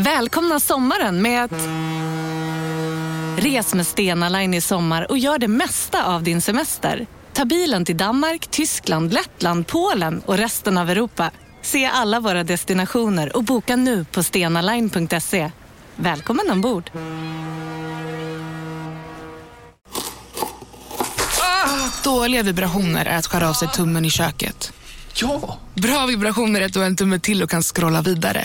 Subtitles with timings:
[0.00, 1.68] Välkomna sommaren med att...
[3.44, 7.06] Res med Stena Line i sommar och gör det mesta av din semester.
[7.32, 11.30] Ta bilen till Danmark, Tyskland, Lettland, Polen och resten av Europa.
[11.62, 15.50] Se alla våra destinationer och boka nu på stenaline.se.
[15.96, 16.90] Välkommen ombord!
[22.04, 24.72] Dåliga vibrationer är att skära av sig tummen i köket.
[25.14, 25.58] Ja!
[25.74, 28.44] Bra vibrationer är att du har en tumme till och kan scrolla vidare.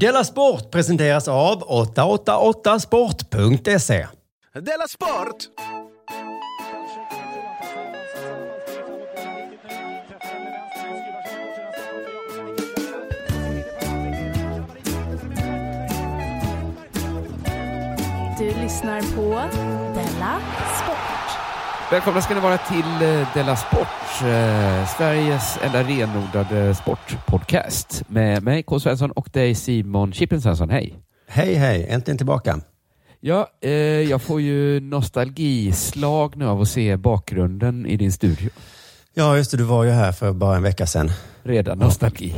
[0.00, 4.06] Della Sport presenteras av 888sport.se.
[4.52, 5.48] Della Sport!
[18.38, 19.28] Du lyssnar på
[19.94, 20.40] Della
[20.82, 21.13] Sport.
[21.94, 28.62] Välkomna ska ni vara till eh, Della Sport, eh, Sveriges enda renodlade sportpodcast med mig
[28.62, 28.80] K.
[28.80, 30.70] Svensson och dig Simon Chippen Svensson.
[30.70, 30.94] Hej!
[31.28, 31.86] Hej, hej.
[31.88, 32.60] Äntligen tillbaka.
[33.20, 33.72] Ja, eh,
[34.10, 38.50] jag får ju nostalgislag nu av att se bakgrunden i din studio.
[39.14, 39.56] Ja, just det.
[39.56, 41.10] Du var ju här för bara en vecka sedan.
[41.42, 42.34] Redan nostalgi.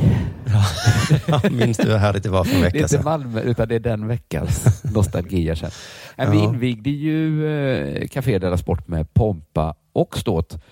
[1.27, 3.03] Ja, minns du hur härligt det var för en Det är vecka inte sedan?
[3.03, 5.73] Malmö, utan det är den veckans nostalgi jag känner.
[6.17, 6.43] Men Vi Ja.
[6.43, 10.63] invigde ju eh, Café Della Sport med pompa och ståt.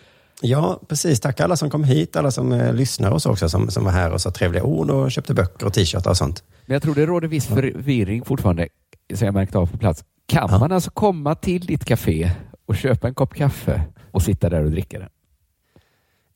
[0.42, 1.20] Ja, precis.
[1.20, 4.11] Tack alla som kom hit, alla som eh, lyssnar så också, som, som var här
[4.11, 6.44] och sa trevliga ord och köpte böcker och t-shirtar och sånt.
[6.66, 8.67] Men jag tror det råder viss förvirring fortfarande,
[9.14, 10.03] som jag märkt av på plats.
[10.28, 10.58] Kan Ja.
[10.59, 12.31] man alltså komma till ditt café
[12.66, 15.09] och köpa en kopp kaffe och sitta där och dricka den?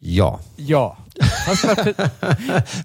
[0.01, 0.39] Ja.
[0.55, 0.97] Ja.
[1.45, 1.93] Fast varför,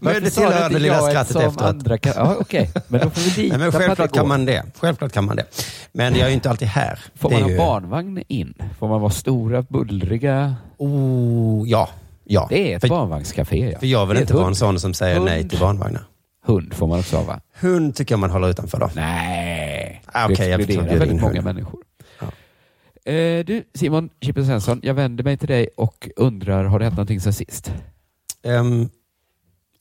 [0.05, 1.63] Men det tillhör det lilla skrattet efteråt.
[1.63, 2.71] andra kan, Ja, okej.
[2.89, 3.51] Men då får vi dit.
[3.59, 4.63] Nej, men självklart kan man det.
[4.79, 5.45] Självklart kan man det.
[5.93, 6.99] Men jag är ju inte alltid här.
[7.15, 7.57] Får Det man är ha ju...
[7.59, 8.55] barnvagn in?
[8.79, 10.55] Får man vara stora, bullriga?
[10.79, 11.89] Oh, ja.
[12.25, 12.47] ja.
[12.51, 13.71] Det är ett för, barnvagnscafé.
[13.73, 13.79] Ja.
[13.79, 15.25] för jag vill inte vara en sån som säger Hund.
[15.27, 16.03] nej till barnvagnar.
[16.47, 17.41] Hund får man också ha va?
[17.61, 18.91] Hund tycker jag man håller utanför då.
[18.95, 20.03] Nej.
[20.07, 21.45] Ah, okej, det jag exkluderar väldigt många hund.
[21.45, 21.81] människor.
[23.05, 26.97] Eh, du, Simon Chippen Svensson, jag vänder mig till dig och undrar, har det hänt
[26.97, 27.73] någonting sen sist?
[28.43, 28.89] Ehm,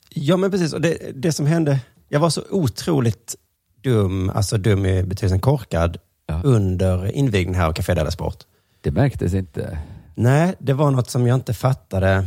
[0.09, 0.71] ja, men precis.
[0.71, 1.79] Det, det som hände,
[2.09, 3.35] jag var så otroligt
[3.83, 6.41] dum, alltså dum i betydelsen korkad, Ja.
[6.43, 8.37] under invigningen här av Café Della Sport.
[8.81, 9.77] Det märktes inte.
[10.15, 12.25] Nej, det var något som jag inte fattade.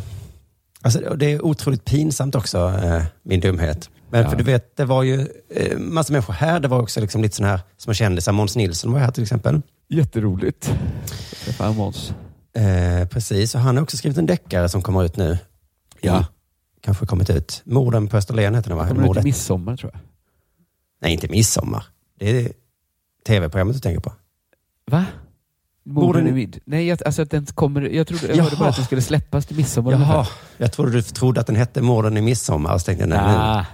[0.82, 3.90] Alltså, det är otroligt pinsamt också, eh, min dumhet.
[4.10, 4.30] Men Ja.
[4.30, 6.60] för du vet, det var ju eh, massa människor här.
[6.60, 8.32] Det var också liksom lite sådana här små kändisar.
[8.32, 9.62] Måns Nilsson var här till exempel.
[9.88, 10.72] Jätteroligt.
[11.44, 12.12] Träffa Måns.
[12.56, 15.38] Eh, precis, och han har också skrivit en deckare som kommer ut nu.
[16.00, 16.24] Ja.
[16.80, 17.62] Kanske kommit ut.
[17.64, 18.88] Morden på Österlen heter den va?
[18.88, 19.22] Kommer Mordet.
[19.22, 20.00] till midsommar tror jag?
[21.00, 21.84] Nej, inte midsommar.
[22.18, 22.52] Det är
[23.26, 24.12] tv-programmet du tänker på.
[24.90, 25.04] Va?
[25.84, 26.58] Morden i i- mid.
[26.64, 29.46] Nej, jag, alltså att den kommer, jag, trodde, jag hörde bara att den skulle släppas
[29.46, 29.92] till midsommar.
[29.92, 30.26] Jaha,
[30.56, 32.78] jag trodde du trodde att den hette Morden i midsommar.
[32.78, 33.36] Så tänkte jag, nej.
[33.38, 33.64] Nej,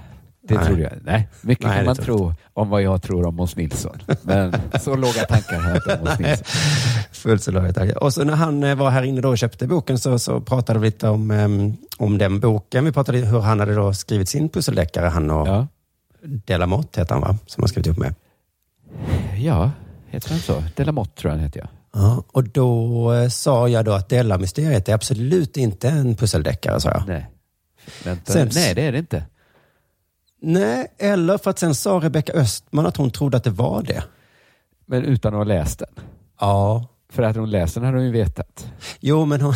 [0.48, 0.66] det Nej.
[0.66, 0.92] trodde jag.
[1.03, 3.98] Nej, mycket Nej, kan man tror tro om vad jag tror om Måns Nilsson.
[4.22, 6.44] Men så låga tankar har jag inte om Måns Nilsson.
[7.12, 7.76] Fullt så lågt.
[7.97, 10.78] Och så när han eh, var här inne då och köpte boken så, så pratade
[10.78, 12.84] vi lite om, em, om den boken.
[12.84, 15.66] Vi pratade hur han hade då skrivit sin pusseldeckare, han och Ja,
[16.25, 17.38] Delamotte heter han va?
[17.47, 18.14] Som han skrivit ihop med.
[19.38, 19.70] ja
[20.10, 20.62] heter han så?
[20.76, 21.60] Delamotte tror jag han heter.
[21.60, 21.69] Ja.
[21.94, 26.91] Ja, och då eh, sa jag då att Della-mysteriet är absolut inte en pusseldeckare, sa
[26.91, 27.02] jag.
[27.06, 27.26] Nej.
[28.04, 28.32] Vänta.
[28.32, 29.25] Sen- Nej, det är det inte.
[30.44, 34.04] Nej, eller för att sen sa Rebecka Östman att hon trodde att det var det.
[34.86, 36.04] Men utan att ha läst den.
[36.41, 38.66] Ja, För att hon läst den hade hon ju vetat.
[39.00, 39.54] jo men hon...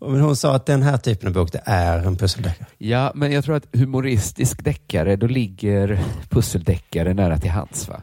[0.12, 2.66] men hon sa att den här typen av bok, det är en pusseldeckare.
[2.78, 8.02] Ja, men jag tror att humoristisk deckare, då ligger pusseldeckare nära till hands va?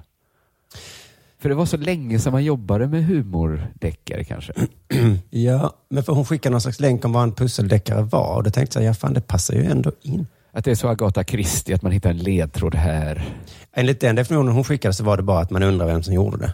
[1.40, 4.54] För det var så länge som man jobbade med humordeckare kanske.
[5.30, 8.36] Ja, men för hon skickade någon slags länk om vad en pusseldeckare var.
[8.36, 10.28] Och då tänkte jag, ja fan det passar ju ändå in.
[10.58, 13.36] Att det är så Agatha Christie, att man hittar en ledtråd här.
[13.74, 16.38] Enligt den definitionen hon skickade så var det bara att man undrar vem som gjorde
[16.38, 16.54] det.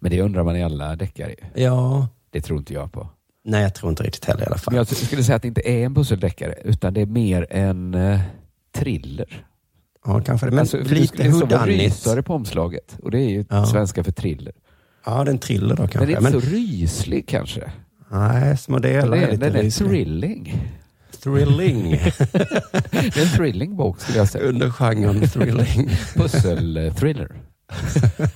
[0.00, 1.34] Men det undrar man i alla deckare.
[1.54, 3.08] Ja, Det tror inte jag på.
[3.44, 4.72] nej jag tror inte riktigt heller i alla fall.
[4.72, 7.94] Men jag skulle säga att det inte är en pusseldeckare, utan det är mer en
[7.94, 8.20] eh,
[8.74, 9.46] thriller.
[10.04, 10.50] Ja, kanske det.
[10.50, 11.82] Men alltså, det lite hudannigt.
[11.82, 12.96] rysare på omslaget.
[13.02, 13.66] Och det är ju Ja.
[13.66, 14.52] svenska för thriller.
[15.06, 16.06] Ja, det är en thriller då Men kanske.
[16.06, 17.72] det är inte så ryslig kanske.
[18.10, 19.88] Nej, små delar Den är är, lite den är ryslig.
[19.88, 20.62] thrilling.
[21.22, 21.90] Thrilling.
[22.90, 24.44] Det är en thrilling bok skulle jag säga.
[24.44, 25.90] Under genren thrilling.
[26.14, 27.28] Pussel-thriller.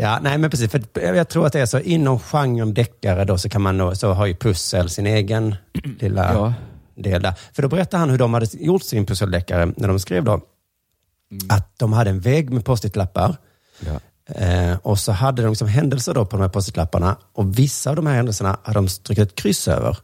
[0.00, 0.70] Ja, nej men precis.
[0.70, 4.12] För jag tror att det är så inom genren deckare då så kan man så
[4.12, 5.54] har ju pussel sin egen
[6.00, 6.54] lilla Ja.
[6.94, 7.34] del där.
[7.52, 10.40] För då berättade han hur de hade gjort sin pusseldeckare när de skrev då.
[11.48, 13.36] Att de hade en vägg med post-it-lappar.
[13.80, 14.00] Ja.
[14.34, 17.16] Eh, och så hade de liksom händelser då på de här post-it-lapparna.
[17.32, 19.96] Och vissa av de här händelserna hade de strukit ett kryss över.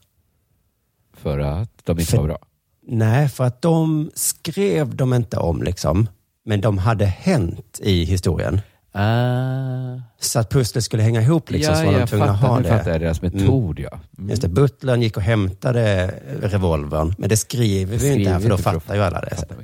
[1.25, 2.39] För att de inte För- var bra.
[2.87, 6.09] Nej, för att de skrev de inte om liksom.
[6.45, 8.61] Men de hade hänt i historien.
[8.93, 10.01] Ah.
[10.21, 12.49] Så att pusslet skulle hänga ihop liksom, ja, så var de tvungna att fattar.
[12.55, 12.69] ha det.
[12.69, 14.01] fattar jag deras metod, ja.
[14.19, 14.31] Mm.
[14.31, 17.15] Just det, butlern gick och hämtade revolvern.
[17.19, 19.37] Men det skriver vi ju inte här, för då fattar ju alla det.
[19.37, 19.57] fattar.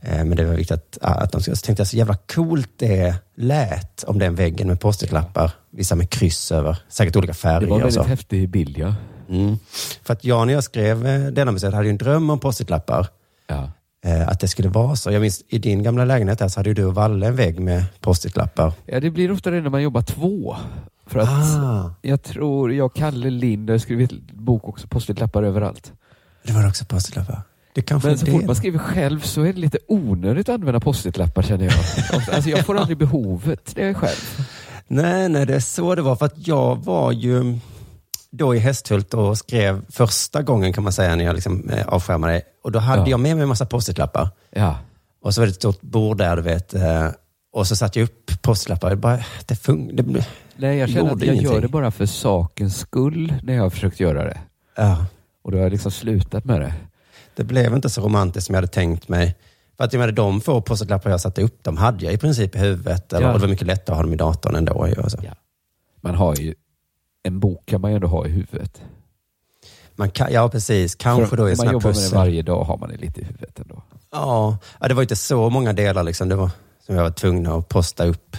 [0.00, 1.56] Eh, Men det var viktigt att, att de skulle...
[1.56, 5.50] Så tänkte jag så jävla coolt det lät om den väggen med post-it-lappar.
[5.70, 8.00] Vissa med kryss över, säkert olika Det färger var och så.
[8.00, 8.94] väldigt häftig bild, ja.
[9.32, 9.58] Mm.
[10.02, 13.06] För att jag när jag skrev eh, denna museet hade ju en dröm om post-it-lappar.
[13.46, 13.70] ja.
[14.04, 15.10] Eh, att det skulle vara så.
[15.12, 17.60] Jag minns i din gamla lägenhet där så hade ju du och Valle en vägg
[17.60, 18.72] med post-it-lappar.
[18.86, 20.56] Ja, det blir ofta det när man jobbar två.
[21.06, 25.92] För att Ah, jag tror, jag, Kalle, Lind har skrivit bok också, post-it-lappar överallt.
[26.46, 27.42] det var också post-it-lappar.
[28.02, 31.64] Men så fort man skriver själv så är det lite onödigt att använda post-it-lappar känner
[31.64, 31.74] jag.
[32.34, 34.46] Alltså jag får aldrig behovet, det är själv.
[34.88, 36.16] Nej, nej, det är så det var.
[36.16, 37.58] För att jag var ju
[38.32, 42.42] då i Hästhult och skrev första gången kan man säga när jag liksom eh, avskärmade.
[42.64, 43.08] Och då hade Ja.
[43.08, 44.28] jag med mig en massa post-it-lappar.
[44.50, 44.78] Ja,
[45.22, 46.74] Och så var det ett stort bord där, du vet.
[46.74, 47.08] eh,
[47.52, 48.90] Och så satte jag upp post-it-lappar.
[48.90, 50.24] Det, bara, det, fun- det,
[50.56, 51.52] Nej, jag känner att jag ingenting.
[51.54, 54.38] gör det bara för sakens skull när jag har försökt göra det.
[54.76, 55.06] ja,
[55.42, 56.74] Och då har jag liksom slutat med det.
[57.36, 59.36] det blev inte så romantiskt som jag hade tänkt mig.
[59.76, 62.54] För att jag menar, de få post-it-lappar jag satte upp, de hade jag i princip
[62.56, 63.12] i huvudet.
[63.12, 63.32] Eller, Ja.
[63.32, 64.72] och det var mycket lättare att ha dem i datorn ändå.
[65.04, 65.18] Och så.
[65.22, 65.32] Ja.
[66.00, 66.54] Man har ju,
[67.22, 68.82] en bok kan man ju ändå ha i huvudet.
[69.96, 70.94] Man kan, ja, precis.
[70.94, 72.18] Kanske För då i man sådana här jobbar med det pussel.
[72.18, 73.82] varje dag har man det lite i huvudet ändå.
[74.12, 76.28] Ja, ja, det var inte så många delar liksom.
[76.28, 76.50] Det var,
[76.86, 78.36] som jag var tvungen att posta upp.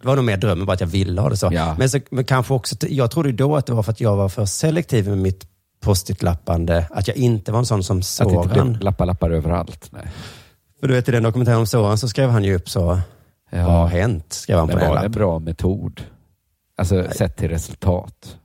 [0.00, 1.48] Det var nog mer drömmen, bara att jag ville ha det så.
[1.52, 1.74] Ja.
[1.78, 4.28] Men, så, men kanske också, jag trodde då att det var för att jag var
[4.28, 5.46] för selektiv med mitt
[5.80, 6.86] post-it-lappande.
[6.90, 9.88] Att jag inte var en sån som Att det inte blir lappar, lappar överallt.
[9.92, 10.06] Nej.
[10.80, 12.80] För du vet i den dokumentären om Soran så skrev han ju upp så,
[13.50, 13.86] vad har Ja.
[13.86, 14.32] hänt?
[14.32, 16.00] Skrev han på Men den var det en bra metod?
[16.76, 18.38] Alltså sett till resultat.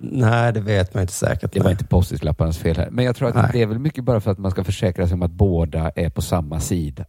[0.00, 1.52] Nej, det vet man inte säkert.
[1.52, 1.72] Det var nej.
[1.72, 2.88] inte post-it-lapparnas fel här.
[2.90, 3.50] Men jag tror att Nej.
[3.52, 6.10] det är väl mycket bara för att man ska försäkra sig om att båda är
[6.10, 7.04] på samma sida.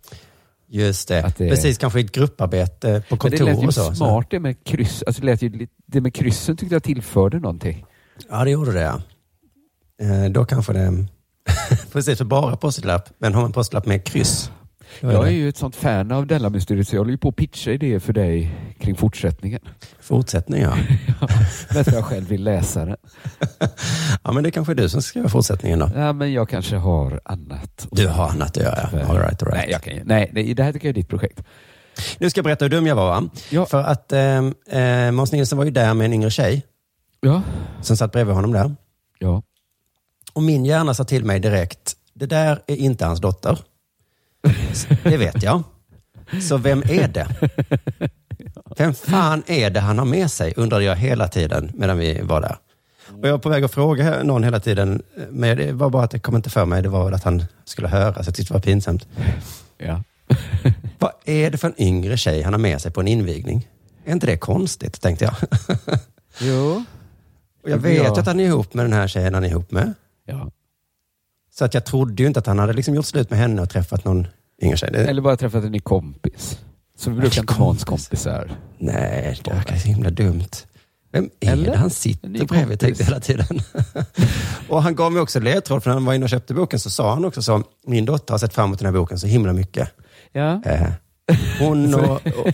[0.70, 1.34] Just det.
[1.38, 3.84] det- Precis, kanske i ett grupparbete på Men det kontor lät ju och så.
[3.84, 3.96] så.
[3.96, 5.04] smart det med kryss.
[5.08, 7.86] Alltså det, lät ju, det med kryssen tyckte jag tillförde någonting.
[8.30, 9.02] Ja, det gjorde det ja.
[10.02, 11.06] Eh, då kanske det...
[11.92, 13.10] Precis, för bara post-it-lapp.
[13.18, 14.52] Men har man post-it-lapp med kryss.
[15.02, 17.36] Är Jag är ju ett sånt fan av Della-mysteriet så jag håller ju på att
[17.36, 19.62] pitcha idéer för dig kring fortsättningen.
[20.00, 20.78] Fortsättning ja.
[21.74, 22.98] Men jag själv vill läsa den.
[24.24, 25.90] Ja, men det kanske är du som ska skriva fortsättningen då.
[25.96, 27.88] Ja, men jag kanske har annat.
[27.92, 28.82] Du har annat att göra.
[29.10, 29.54] All right, all right.
[29.54, 31.44] Nej, jag kan, ju- nej, det, det här tycker jag är ditt projekt.
[32.18, 33.06] Nu ska jag berätta hur dum jag var.
[33.22, 33.30] Va?
[33.50, 33.66] Ja.
[33.66, 34.38] För att eh,
[34.82, 36.64] eh, Måns Nilsson var ju där med en yngre tjej
[37.22, 37.42] Ja.
[37.82, 38.76] som satt bredvid honom där.
[39.20, 39.42] Ja.
[40.34, 43.60] Och min hjärna sa till mig direkt, det där är inte hans dotter.
[45.04, 45.64] Det vet jag.
[46.42, 47.28] Så vem är det?
[48.78, 50.54] Vem fan är det han har med sig?
[50.58, 52.58] Undrade jag hela tiden medan vi var där.
[53.12, 56.12] Och jag var på väg att fråga någon hela tiden, men det var bara att
[56.12, 56.82] det kom inte för mig.
[56.82, 59.08] Det var väl att han skulle höra, så jag tyckte det var pinsamt.
[59.78, 60.04] ja.
[61.00, 63.68] Vad är det för en yngre tjej han har med sig på en invigning?
[64.06, 65.36] Är inte det konstigt, tänkte jag.
[66.42, 66.84] Jo.
[67.64, 69.72] Och jag vet ju att han är ihop med den här tjejen han är ihop
[69.72, 69.94] med.
[70.26, 70.52] Ja.
[71.58, 73.70] Så att jag trodde ju inte att han hade liksom gjort slut med henne och
[73.70, 74.28] träffat någon
[74.62, 74.90] yngre tjej.
[74.94, 76.60] Eller bara träffat en ny kompis.
[76.98, 77.86] Så vi brukar inte ha kompis.
[77.86, 78.52] kompisar.
[78.78, 80.50] nej, det verkar så himla dumt.
[81.12, 81.72] Vem är Eller?
[81.72, 83.60] det han sitter bredvid, tänkte jag hela tiden.
[84.70, 86.90] och han gav mig också ledtråd, för när han var inne och köpte boken så
[86.90, 89.54] sa han också så, min dotter har sett fram emot den här boken så himla
[89.54, 89.90] mycket.
[90.32, 90.62] Ja.
[90.66, 90.92] Eh,
[91.60, 92.54] hon, och, och,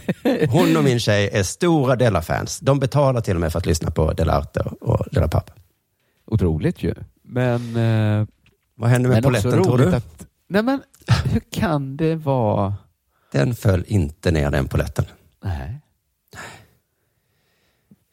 [0.50, 2.60] hon och min tjej är stora Della-fans.
[2.60, 5.52] De betalar till och med för att lyssna på Della Arte och, och Della Papp.
[6.26, 6.94] Otroligt ju.
[7.24, 8.28] Men, eh,
[8.76, 9.96] Vad hände med polletten tror du?
[9.96, 10.26] att...
[10.48, 10.82] Nej men,
[11.26, 12.74] hur kan det vara...
[13.32, 15.06] Den föll inte ner den polletten.
[15.44, 15.80] Nej.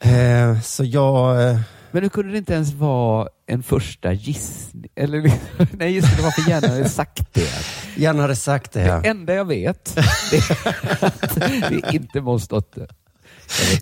[0.05, 1.50] Eh, så jag...
[1.50, 4.90] Eh, Men hur kunde det inte ens vara en första gissning?
[4.95, 5.33] Eller,
[5.76, 7.50] nej, just det, varför gärna hade sagt det.
[7.97, 8.83] Janne hade sagt det.
[8.83, 9.00] Ja.
[9.00, 9.95] Det enda jag vet
[10.31, 12.88] det är att det inte Måns dotter.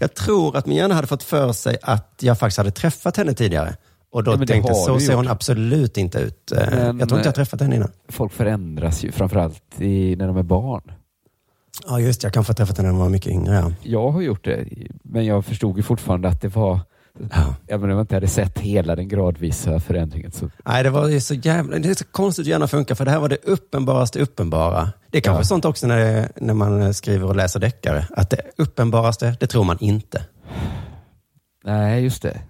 [0.00, 3.34] Jag tror att min hjärna hade fått för sig att jag faktiskt hade träffat henne
[3.34, 3.76] tidigare.
[4.10, 5.14] Och då Ja, tänkte jag, så ser gjort.
[5.16, 6.52] hon absolut inte ut.
[6.52, 7.90] Eh, Men, jag tror inte jag har träffat henne innan.
[8.08, 10.92] Folk förändras ju, framförallt i, när de är barn.
[11.88, 12.22] Ja, just.
[12.22, 13.54] Jag kanske har träffat henne när hon var mycket yngre.
[13.54, 13.72] Ja.
[13.82, 14.64] Jag har gjort det,
[15.02, 16.80] men jag förstod ju fortfarande att det var
[17.30, 17.54] Ja.
[17.66, 20.32] Även om jag inte hade sett hela den gradvisa förändringen.
[20.32, 21.78] Så, Nej, det var ju så jävla...
[21.78, 24.88] Det är så konstigt hur gärna funkar, för det här var det uppenbaraste uppenbara.
[25.10, 25.44] Det är kanske Ja.
[25.44, 29.64] sånt också när, det, när man skriver och läser deckare, att det uppenbaraste, det tror
[29.64, 30.22] man inte.
[31.64, 32.40] nej, just det.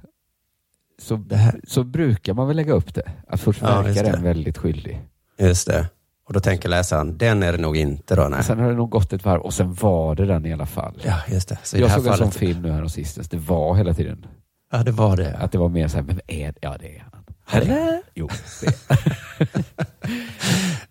[1.02, 1.24] Så,
[1.68, 3.10] så brukar man väl lägga upp det.
[3.28, 5.00] Att först Ja, verkar den väldigt skyldig.
[5.38, 5.86] Just det.
[6.26, 8.28] Och då tänker läsaren, den är det nog inte då.
[8.28, 8.44] Nej.
[8.44, 11.02] Sen har det nog gått ett varv och sen var det den i alla fall.
[11.04, 11.58] Ja, just det.
[11.62, 13.28] Så i jag det här såg en sån fallet, film nu här och sistens.
[13.28, 14.26] Det var hela tiden
[14.72, 15.36] Ja, det var det.
[15.36, 16.58] att det var mer så här, men är det?
[16.60, 17.62] Ja, det är han.
[17.62, 18.00] Eller?
[18.14, 18.28] Jo,
[18.62, 18.74] det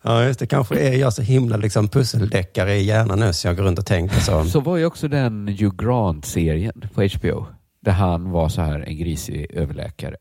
[0.02, 0.48] Ja, just det.
[0.48, 3.86] Kanske är jag så himla liksom pusseldeckare i hjärnan nu, så jag går runt och
[3.86, 4.44] tänker så.
[4.46, 7.46] Så var ju också den Hugh Grant-serien på HBO.
[7.88, 10.16] Där han var så här en grisig överläkare.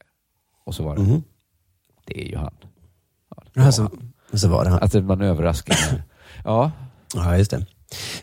[0.67, 1.23] Och så var det, Mhm.
[2.07, 2.55] det är ju han.
[3.31, 4.13] Ja, det var Ja, så, han.
[4.39, 4.79] så var det han.
[4.83, 5.77] Alltså man överraskar.
[6.45, 6.71] ja,
[7.15, 7.67] Ja, just det.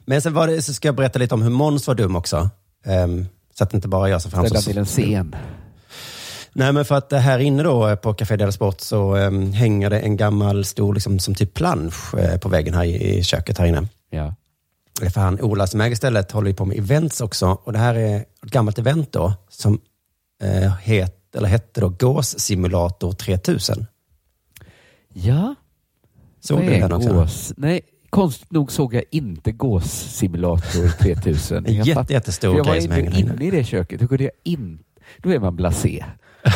[0.05, 2.49] Men sen var det, så ska jag berätta lite om hur Måns var dum också.
[2.85, 5.35] Ehm, så att det inte bara jag som framstår till en scen.
[6.53, 9.99] Nej, men för att här inne då på Café Del Sport så um, hänger det
[9.99, 13.65] en gammal stor, liksom, som typ plansch eh, på väggen här i, i köket här
[13.65, 13.87] inne.
[14.09, 14.35] Ja.
[15.13, 17.47] För han, Ola som äger stället håller ju på med events också.
[17.63, 19.81] Och det här är ett gammalt event då som
[20.43, 23.85] eh, het, eller hette då Gåssimulator 3000.
[25.13, 25.55] Ja,
[26.39, 27.13] Såg du den också?
[27.13, 27.53] gås?
[27.57, 31.65] Nej, konstigt nog såg jag inte Gåssimulator 3000.
[31.65, 33.33] En Jag jätte, jättestor jag var grej som hänger inte där inne.
[33.33, 34.01] inne i det köket.
[34.01, 34.83] Hur kunde jag inte?
[35.17, 36.05] Då är man blasé.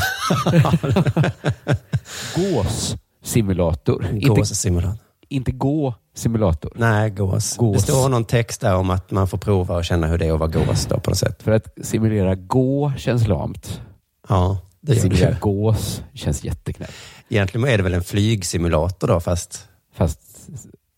[2.36, 4.06] Gåssimulator.
[4.13, 4.98] Inte, Gåssimulator.
[5.29, 6.72] Inte gå-simulator.
[6.75, 7.57] Nej, gås.
[7.57, 7.75] Gås.
[7.86, 10.34] Det står någon text där om att man får prova och känna hur det är
[10.34, 11.43] att vara gås då på något sätt.
[11.43, 13.81] För att simulera gå känns lamt.
[14.29, 15.36] Ja, det det Simulera ju.
[15.39, 16.93] gås känns jätteknäppt.
[17.29, 20.22] Egentligen är det väl en flygsimulator då, fast Fast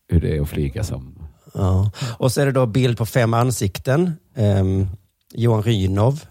[0.08, 1.18] hur det är att flyga som...
[1.54, 1.90] Ja.
[2.18, 4.12] Och så är det då bild på fem ansikten.
[4.36, 4.88] Ehm,
[5.34, 6.24] Johan Rynov,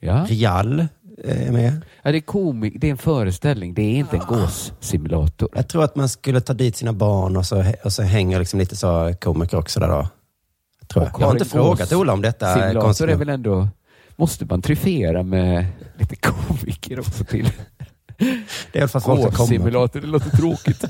[0.00, 0.26] Ja.
[0.28, 0.86] Rial
[1.24, 1.80] är med.
[2.02, 3.74] ja det, är komik, det är en föreställning.
[3.74, 5.48] Det är inte en gåssimulator.
[5.54, 8.58] Jag tror att man skulle ta dit sina barn och så, och så hänger liksom
[8.58, 10.08] lite så komiker också där då.
[10.86, 11.20] Tror jag.
[11.20, 12.54] Jag har inte frågat Ola om detta.
[12.54, 13.68] Simulator konstigt är väl ändå...
[14.16, 15.66] Måste man tryffera med
[15.98, 17.52] lite komiker också till?
[18.72, 19.30] Det är komma.
[19.30, 20.84] Gåssimulator, det låter tråkigt.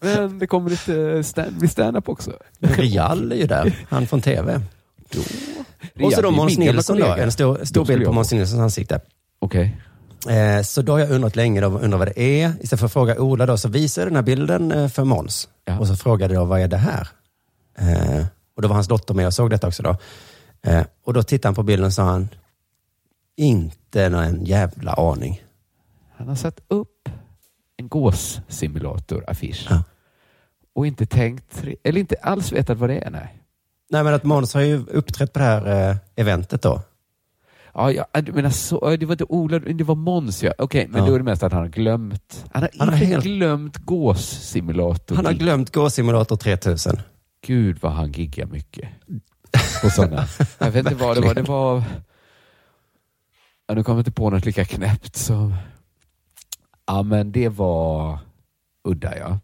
[0.00, 2.32] Men det kommer lite stand, stand-up också.
[2.58, 4.60] Rial är ju där, han från tv.
[5.10, 5.20] Då.
[6.06, 9.00] Och så då Måns Nilsson då, en stor, stor bild på Måns Nilssons ansikte.
[9.40, 9.80] Okej.
[10.28, 12.52] Eh, så då har jag undrat länge, då, undrar vad det är.
[12.60, 15.48] Istället för att fråga Ola då, så visade jag den här bilden eh, för Måns.
[15.64, 15.78] Ja.
[15.78, 17.08] Och så frågade jag, vad är det här?
[17.78, 19.96] Eh, och då var hans dotter med och såg detta också då.
[20.62, 22.28] Eh, och då tittade han på bilden och sa han,
[23.36, 25.42] inte en jävla aning.
[26.16, 27.08] Han har satt upp
[27.76, 29.66] en gåssimulator-affisch.
[29.70, 29.82] Ja.
[30.74, 33.10] Och inte tänkt, eller inte alls vetat vad det är.
[33.10, 33.42] Nej.
[33.90, 36.82] Nej men att Måns har ju uppträtt på det här eh, eventet då.
[37.74, 40.52] Ja, ja, du menar så, ja, det var inte Ola, det var Måns ja.
[40.58, 41.06] Okej, men Ja.
[41.08, 42.44] då är det mest att han har glömt.
[42.52, 45.16] Han har Han har helt- glömt gåssimulator.
[45.16, 46.96] Han har glömt Gå-simulator 3000.
[47.46, 48.88] Gud vad han giggar mycket.
[49.82, 50.26] På sådana.
[50.58, 51.34] Jag vet inte vad det var.
[51.34, 51.82] Det var...
[53.66, 55.54] Ja, nu kommer jag inte på något lika knäppt som...
[56.86, 58.18] Ja, men det var
[58.84, 59.38] udda ja.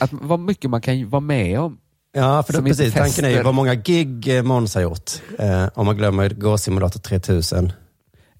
[0.00, 1.78] Att, vad mycket man kan vara med om.
[2.12, 2.94] Ja, för då, precis.
[2.94, 5.10] Tanken är ju vad många gig eh, Måns har gjort.
[5.38, 7.72] Eh, om man glömmer Gå-simulator 3000.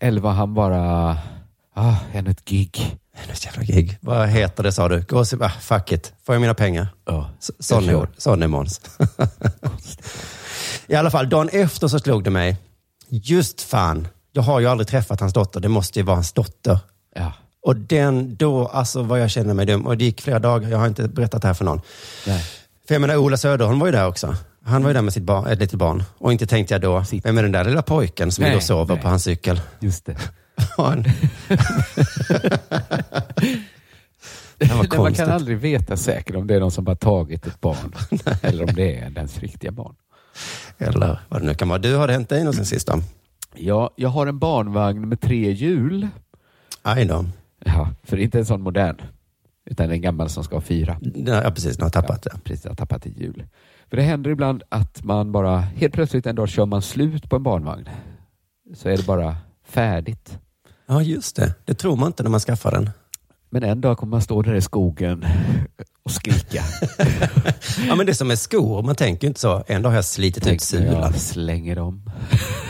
[0.00, 1.18] Eller var han bara...
[1.74, 2.98] Ah, ännu ett gig.
[3.28, 3.98] Något jävla gig.
[4.00, 5.02] Vad heter det sa du?
[5.02, 5.42] Gå-sim...
[5.42, 6.12] Ah, fuck it.
[6.26, 6.88] Får jag mina pengar?
[7.06, 7.30] Ja,
[8.18, 8.80] sån är Måns.
[10.86, 12.56] I alla fall, dagen efter så slog det mig.
[13.08, 15.60] Just fan, jag har ju aldrig träffat hans dotter.
[15.60, 16.78] Det måste ju vara hans dotter.
[17.14, 17.32] Ja.
[17.62, 19.86] Och den, då, alltså vad jag känner mig dum.
[19.86, 21.80] Och det gick flera dagar, jag har inte berättat det här för någon.
[22.26, 22.44] Nej.
[22.90, 24.34] För jag menar, Ola Söderholm var ju där också.
[24.64, 26.02] Han var ju där med sitt barn, ett litet barn.
[26.18, 27.24] Och inte tänkte jag då, Sitt.
[27.24, 29.02] vem är den där lilla pojken som Nej, och sover nej.
[29.02, 29.60] på hans cykel?
[29.80, 30.16] Just det.
[30.76, 31.02] Han-
[34.58, 37.46] Det var Nej, man kan aldrig veta säkert om det är någon som bara tagit
[37.46, 37.94] ett barn.
[38.42, 39.94] eller om det är dens riktiga barn.
[40.78, 41.78] Eller vad det nu kan vara.
[41.78, 43.02] Du, har det hänt dig något sen sist då?
[43.54, 46.08] Ja, jag har en barnvagn med tre hjul.
[46.82, 47.24] Aj då.
[47.64, 48.96] Ja, för inte en sån modern.
[49.70, 50.98] Utan en gammal som ska ha fyra.
[51.14, 51.78] Ja, precis.
[51.78, 52.30] Nu har tappat det.
[52.44, 53.44] Precis, har tappat ett hjul.
[53.90, 57.36] För det händer ibland att man bara, helt plötsligt en dag kör man slut på
[57.36, 57.88] en barnvagn.
[58.74, 59.36] Så är det bara
[59.68, 60.38] färdigt.
[60.86, 61.54] Ja, just det.
[61.64, 62.90] Det tror man inte när man skaffar den.
[63.50, 65.24] Men en dag kommer man stå där i skogen
[66.02, 66.62] och skrika.
[67.88, 68.82] Ja, men det är som med skor.
[68.82, 69.64] Man tänker inte så.
[69.66, 71.02] En dag har jag slitit ut Tänk när sulan.
[71.12, 72.10] jag slänger dem.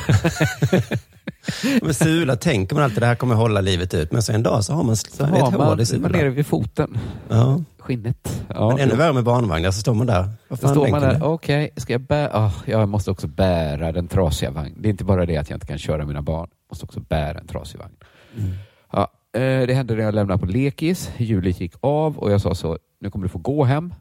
[1.82, 4.12] Med sula tänker man alltid det här kommer hålla livet ut.
[4.12, 6.12] Men så en dag så har man Så ett har hål i man, man sulan.
[6.12, 6.98] nere vid foten.
[7.28, 7.62] Ja.
[7.78, 8.42] skinnet.
[8.48, 10.22] Ja, Men ännu värre med barnvagnar, så står man där.
[10.22, 11.32] Vad Då fan står man länken där, är?
[11.32, 12.46] okej, ska jag bära?
[12.46, 14.74] Oh, jag måste också bära den trasiga vagnen.
[14.82, 16.48] Det är inte bara det att jag inte kan köra mina barn.
[16.50, 17.94] Jag måste också bära en trasig vagn.
[18.92, 19.00] Ja,
[19.32, 21.10] eh, det hände när jag lämnade på lekis.
[21.16, 23.94] Hjulet gick av och jag sa så, nu kommer du få gå hem.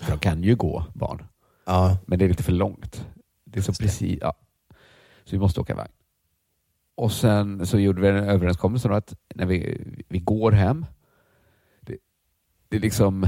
[0.00, 1.22] För de kan ju gå, barn.
[1.66, 3.04] Ja, Men det är lite för långt.
[3.46, 4.34] Det är så precis, ja.
[5.24, 5.90] Så vi måste åka vagn.
[6.96, 10.86] Och sen så gjorde vi en överenskommelse då att när vi, vi går hem,
[11.80, 11.96] det,
[12.68, 13.26] det liksom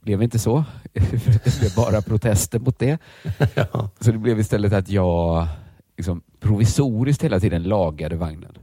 [0.00, 0.64] blev inte så.
[0.92, 2.98] Det blev bara protester mot det.
[3.54, 3.90] ja.
[4.00, 5.48] Så det blev istället att jag
[5.96, 8.58] liksom provisoriskt hela tiden lagade vagnen.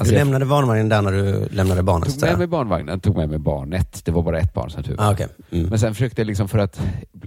[0.00, 2.20] Alltså du jag lämnade barnvagnen där när du lämnade barnet?
[2.20, 4.04] tog med mig barnvagnen, tog med mig barnet.
[4.04, 4.96] Det var bara ett barn som tur.
[4.98, 5.26] Ah, okej.
[5.50, 5.66] mm.
[5.66, 6.80] Men sen försökte jag liksom för att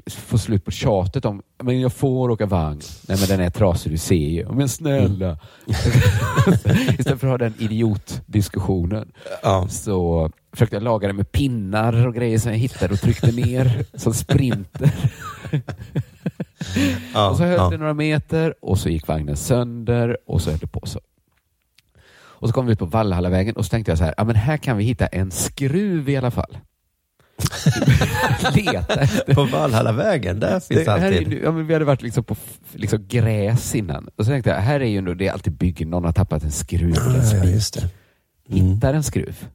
[0.07, 2.81] få slut på tjatet om men jag får åka vagn.
[3.07, 4.49] Nej men den är trasig, du ser ju.
[4.49, 5.37] Men snälla.
[6.99, 9.11] Istället för att ha den idiotdiskussionen
[9.43, 9.67] ja.
[9.69, 13.85] så försökte jag laga det med pinnar och grejer som jag hittade och tryckte ner
[13.93, 14.91] som sprinter.
[17.13, 17.69] Ja, och så höll ja.
[17.69, 20.99] det några meter och så gick vagnen sönder och så höll det på så.
[22.43, 24.35] Och så kom vi ut på Valhallavägen och så tänkte jag så här, ja men
[24.35, 26.57] här kan vi hitta en skruv i alla fall.
[28.55, 29.07] Leta.
[29.33, 31.31] På Valhallavägen, där finns Det, är, alltid...
[31.31, 32.35] ju- ja, men vi hade varit liksom på
[32.73, 34.09] liksom gräs innan.
[34.15, 36.43] Och så tänkte jag, här är ju ändå, det är alltid byggen, någon har tappat
[36.43, 36.95] en skruv.
[36.97, 37.89] eller en Ja, just det.
[38.49, 38.65] Mm.
[38.73, 39.47] Hittar en skruv.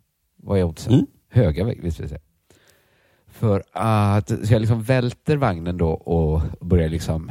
[0.42, 0.92] Vad är oddsen?
[0.92, 1.07] Mm.
[1.33, 2.21] Höga visst vill säga.
[3.30, 7.30] För att, så jag liksom välter vagnen då och börjar liksom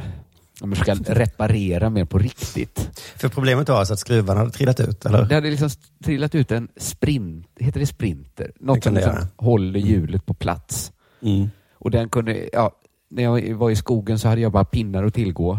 [0.60, 2.90] jag försöka reparera mer på riktigt.
[3.16, 5.24] För problemet var alltså att skruvarna hade trillat ut, eller?
[5.24, 5.70] Det hade liksom
[6.04, 8.52] trillat ut en sprint, heter det sprinter?
[8.60, 10.92] Något som liksom håller hjulet på plats.
[11.22, 11.50] Mm.
[11.72, 12.72] Och den kunde, ja,
[13.10, 15.58] när jag var i skogen så hade jag bara pinnar att tillgå.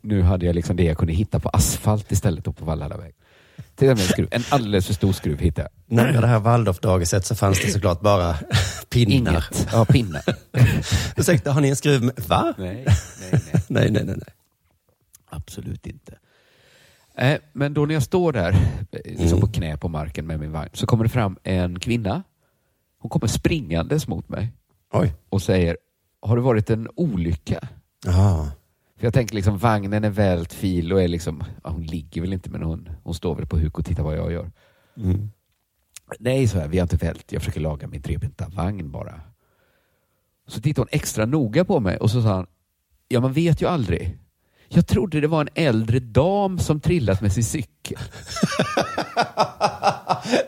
[0.00, 3.14] Nu hade jag liksom det jag kunde hitta på asfalt istället och på Valhallaväg.
[3.78, 5.96] Till och med en, skruv, en alldeles för stor skruv hittade jag.
[5.96, 8.36] Nära det här Waldorfdagiset så fanns det såklart bara
[8.88, 9.32] pinnar.
[9.32, 9.68] Inget.
[9.72, 10.22] Ja, pinnar.
[11.16, 12.14] Ursäkta, har ni en skruv med...
[12.26, 12.54] Va?
[12.58, 12.94] nej, nej,
[13.30, 13.40] nej.
[13.68, 14.04] Nej, nej, nej.
[14.16, 14.34] nej.
[15.30, 16.18] Absolut inte.
[17.18, 19.40] Eh, men då när jag står där eh, liksom Mm.
[19.40, 22.22] på knä på marken med min vagn så kommer det fram en kvinna.
[23.00, 24.52] Hon kommer springandes mot mig
[24.92, 25.14] Oj.
[25.28, 25.76] och säger
[26.22, 27.68] Har det varit en olycka?
[28.04, 28.50] Jaha.
[28.98, 32.32] För jag tänker liksom vagnen är vält fil och är liksom, ja, hon ligger väl
[32.32, 34.50] inte men hon, hon står väl på huk och tittar vad jag gör.
[34.96, 35.30] Mm.
[36.18, 37.32] Nej, så här, vi har inte vält.
[37.32, 39.20] Jag försöker laga min trebenta vagn bara.
[40.46, 42.46] Så tittade hon extra noga på mig och så sa han,
[43.08, 44.18] ja man vet ju aldrig.
[44.68, 47.98] Jag trodde det var en äldre dam som trillat med sin cykel.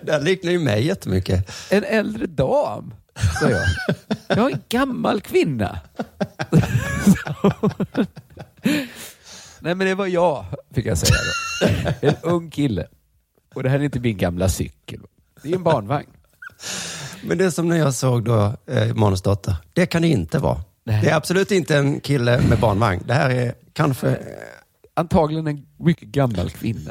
[0.02, 1.50] Det liknar ju mig jättemycket.
[1.70, 2.94] En äldre dam,
[3.40, 3.66] sa jag.
[4.38, 5.78] Jag är en gammal kvinna.
[9.60, 10.44] Nej men det var jag,
[10.74, 11.12] fick jag säga
[12.00, 12.08] då.
[12.08, 12.86] En ung kille.
[13.54, 15.00] Och det här är inte min gamla cykel.
[15.42, 16.10] Det är en barnvagn.
[17.24, 19.56] Men det är som när jag såg då eh, Måns dotter.
[19.72, 20.60] Det kan det inte vara.
[20.84, 21.00] Nej.
[21.04, 23.02] Det är absolut inte en kille med barnvagn.
[23.06, 24.08] Det här är kanske...
[24.08, 24.16] eh,
[24.94, 26.90] Antagligen en mycket gammal kvinna.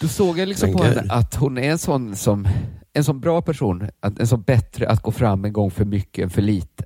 [0.00, 2.48] Då såg jag liksom på henne att hon är en sån som
[2.92, 6.30] en sån bra person, en sån bättre att gå fram en gång för mycket än
[6.30, 6.84] för lite.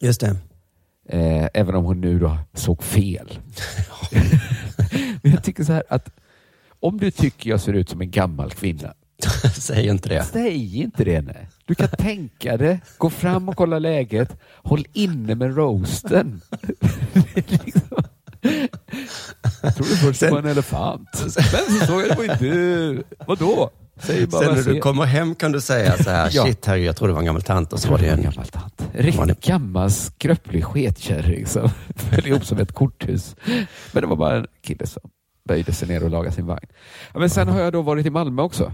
[0.00, 0.36] Just det.
[1.08, 3.38] Eh, även om hon nu då såg fel.
[5.22, 6.10] Men jag tycker så här att
[6.80, 8.94] om du tycker jag ser ut som en gammal kvinna,
[9.54, 10.24] Säg inte det.
[10.24, 11.20] säg inte det.
[11.20, 11.48] Nej.
[11.64, 16.40] Du kan tänka det, gå fram och kolla läget, håll inne med roasten.
[17.34, 18.04] Liksom-
[19.62, 21.08] Jag trodde först det var en elefant.
[21.36, 23.02] Men så såg jag det var ju du.
[23.26, 23.70] Vadå?
[24.00, 26.44] Säg bara Sen när du kommer hem kan du säga så här, Ja.
[26.44, 28.46] shit herre, jag trodde det var en gammal tant och så var det en gammal
[28.46, 28.82] tant.
[28.92, 33.36] Riktigt gammal skröplig sketkärring som föll ihop som ett korthus.
[33.92, 35.02] Men det var bara en kille som
[35.48, 36.66] böjde sig ner och lagade sin vagn.
[37.14, 38.72] Men sen har jag då varit i Malmö också.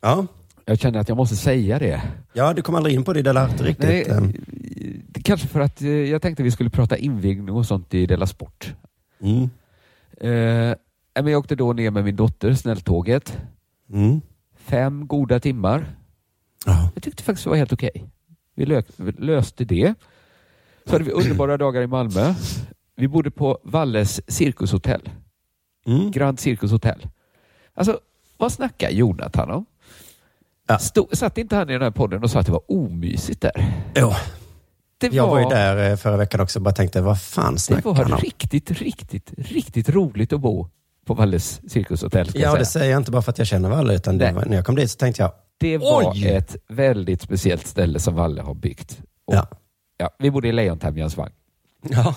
[0.00, 0.26] Ja.
[0.64, 2.02] Jag känner att jag måste säga det.
[2.32, 3.88] ja, du kom aldrig in på det, det lät riktigt.
[3.88, 4.32] Nej, ehm,
[5.08, 8.26] det- kanske för att eh, jag tänkte vi skulle prata invigning och sånt i Della
[8.26, 8.74] Sport.
[9.22, 9.50] Mm.
[10.20, 10.74] Eh,
[11.22, 13.38] men jag åkte då ner med min dotter, snälltåget.
[13.92, 14.20] Mm.
[14.56, 15.86] Fem goda timmar.
[16.66, 16.90] Ja.
[16.94, 18.04] Jag tyckte faktiskt det var helt okej.
[18.54, 19.94] Vi, lö- vi löste det.
[20.86, 22.34] Så hade vi underbara dagar i Malmö.
[22.96, 25.10] Vi bodde på Valles cirkushotell.
[25.86, 26.10] Mm.
[26.10, 27.06] Grand Cirkus Hotel.
[27.74, 28.00] Alltså,
[28.36, 29.66] vad snackar Jonathan om?
[30.66, 30.78] Ja.
[30.78, 33.82] Stod, satt inte han i den här podden och sa att det var omysigt där?
[33.96, 34.12] Jo,
[35.00, 37.60] Det jag var ju där eh, förra veckan också och bara tänkte, vad fan Det
[37.60, 38.18] snackar var han om?
[38.18, 40.68] riktigt, riktigt, riktigt roligt att bo
[41.06, 42.30] på Valles cirkushotell.
[42.34, 44.56] Ja, det säger jag inte bara för att jag känner Valle, utan det var, när
[44.56, 46.26] jag kom dit så tänkte jag, Det var Oj!
[46.28, 49.00] ett väldigt speciellt ställe som Valle har byggt.
[49.24, 49.48] Och, Ja.
[50.00, 51.32] Ja, vi bodde i Lejontämjans vagn.
[51.82, 52.14] ja,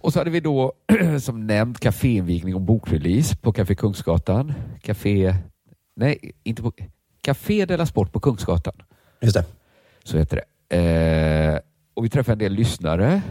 [0.00, 0.72] Och så hade vi då
[1.20, 4.52] som nämnt kaféinvigning och bokrelease på Café Kungsgatan.
[4.82, 5.34] Café...
[5.96, 6.72] Nej, inte på...
[7.22, 8.74] Café Della Sport på Kungsgatan.
[9.20, 9.44] Just det.
[10.04, 10.76] Så heter det.
[10.76, 11.58] Eh,
[11.94, 13.22] och vi träffar en del lyssnare.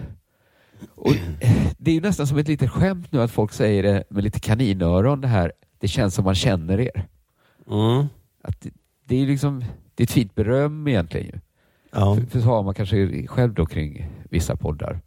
[0.95, 4.04] Och eh, det är ju nästan som ett litet skämt nu att folk säger det
[4.10, 5.52] med lite kaninöron det här.
[5.80, 7.08] Det känns som man känner er.
[7.69, 8.08] Mm.
[8.43, 8.69] Att det,
[9.06, 11.41] det är liksom det är ett fint beröm egentligen.
[11.91, 12.15] Ja.
[12.15, 15.02] För, för så har man kanske själv då kring vissa poddar.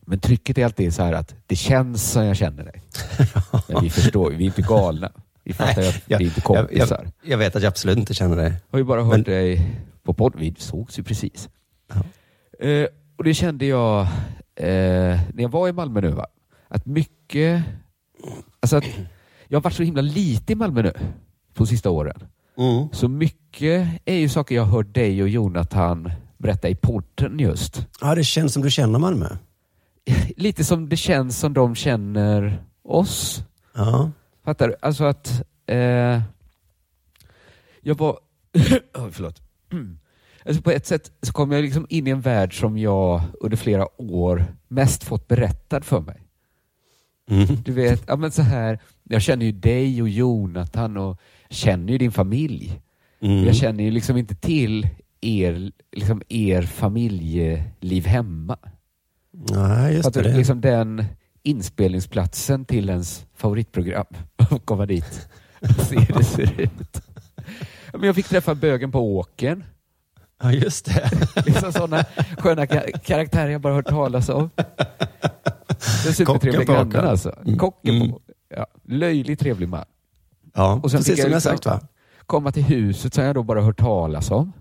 [0.00, 2.82] Men trycket är alltid så här att det känns som jag känner dig.
[3.68, 5.12] Men vi förstår, vi är inte galna.
[5.44, 6.96] Vi fattar ju att vi är inte kompisar.
[6.96, 8.52] Jag, jag, jag vet att jag absolut inte känner dig.
[8.70, 9.70] har ju bara hört Men- dig
[10.02, 10.32] på podd.
[10.36, 11.48] Vi sågs ju precis.
[11.88, 12.02] Ja.
[12.60, 14.00] Eh, och det kände jag
[14.54, 16.10] eh, när jag var i Malmö nu.
[16.10, 16.26] Va?
[16.68, 17.62] Att mycket...
[18.60, 18.84] Alltså att
[19.48, 20.92] jag har varit så himla lite i Malmö nu
[21.54, 22.20] på sista åren.
[22.58, 22.88] Mm.
[22.92, 27.86] Så mycket är ju saker jag hört dig och Jonathan berätta i podden just.
[28.00, 29.28] Ja, det känns som du känner Malmö.
[30.36, 33.42] Lite som det känns som de känner oss.
[33.74, 34.10] Ja.
[34.44, 34.76] Fattar du?
[34.82, 36.20] Alltså att eh,
[37.80, 38.12] jag var...
[38.94, 39.42] oh, förlåt.
[40.46, 43.56] Alltså på ett sätt så kom jag liksom in i en värld som jag under
[43.56, 46.22] flera år mest fått berättad för mig.
[47.30, 47.46] Mm.
[47.64, 51.98] Du vet, ja, men så här, jag känner ju dig och Jonathan och känner ju
[51.98, 52.80] din familj.
[53.20, 53.44] Mm.
[53.44, 54.88] Jag känner ju liksom inte till
[55.20, 58.58] er, liksom er familjeliv hemma.
[59.50, 60.22] Nej, just det.
[60.22, 60.36] det.
[60.36, 61.04] Liksom den
[61.42, 64.06] inspelningsplatsen till ens favoritprogram.
[64.36, 65.28] Att komma dit
[65.60, 67.02] och se hur det ser ut.
[67.92, 69.64] Men jag fick träffa bögen på åken.
[70.42, 71.10] Ja, just det.
[71.46, 72.04] Liksom sådana
[72.38, 74.50] sköna ka- karaktärer jag bara hört talas om.
[76.04, 77.34] Den supertrevliga grannen alltså.
[77.46, 77.58] Mm.
[77.58, 78.10] Kocken Mm.
[78.12, 79.84] på ja, Löjligt trevlig man.
[80.54, 81.80] Ja, Och sen precis som jag jag liksom- sagt va?
[82.26, 84.52] Komma till huset som jag då bara hört talas om.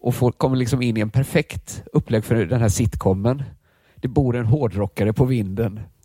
[0.00, 3.42] Och folk kommer liksom in i en perfekt upplägg för den här sitcomen.
[3.96, 5.80] Det bor en hårdrockare på vinden.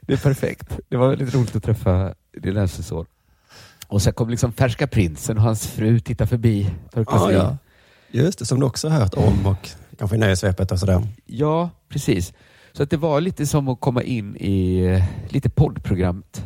[0.00, 0.78] det är perfekt.
[0.88, 3.06] Det var väldigt roligt att träffa din läsesår.
[3.88, 6.70] Och sen kom liksom färska prinsen och hans fru titta förbi.
[6.92, 7.56] Glas Ja.
[8.10, 11.02] Just det, som du också har hört om och kanske i nöjesvepet och sådär.
[11.26, 12.32] Ja, precis.
[12.72, 16.44] Så att det var lite som att komma in i eh, lite poddprogrammet.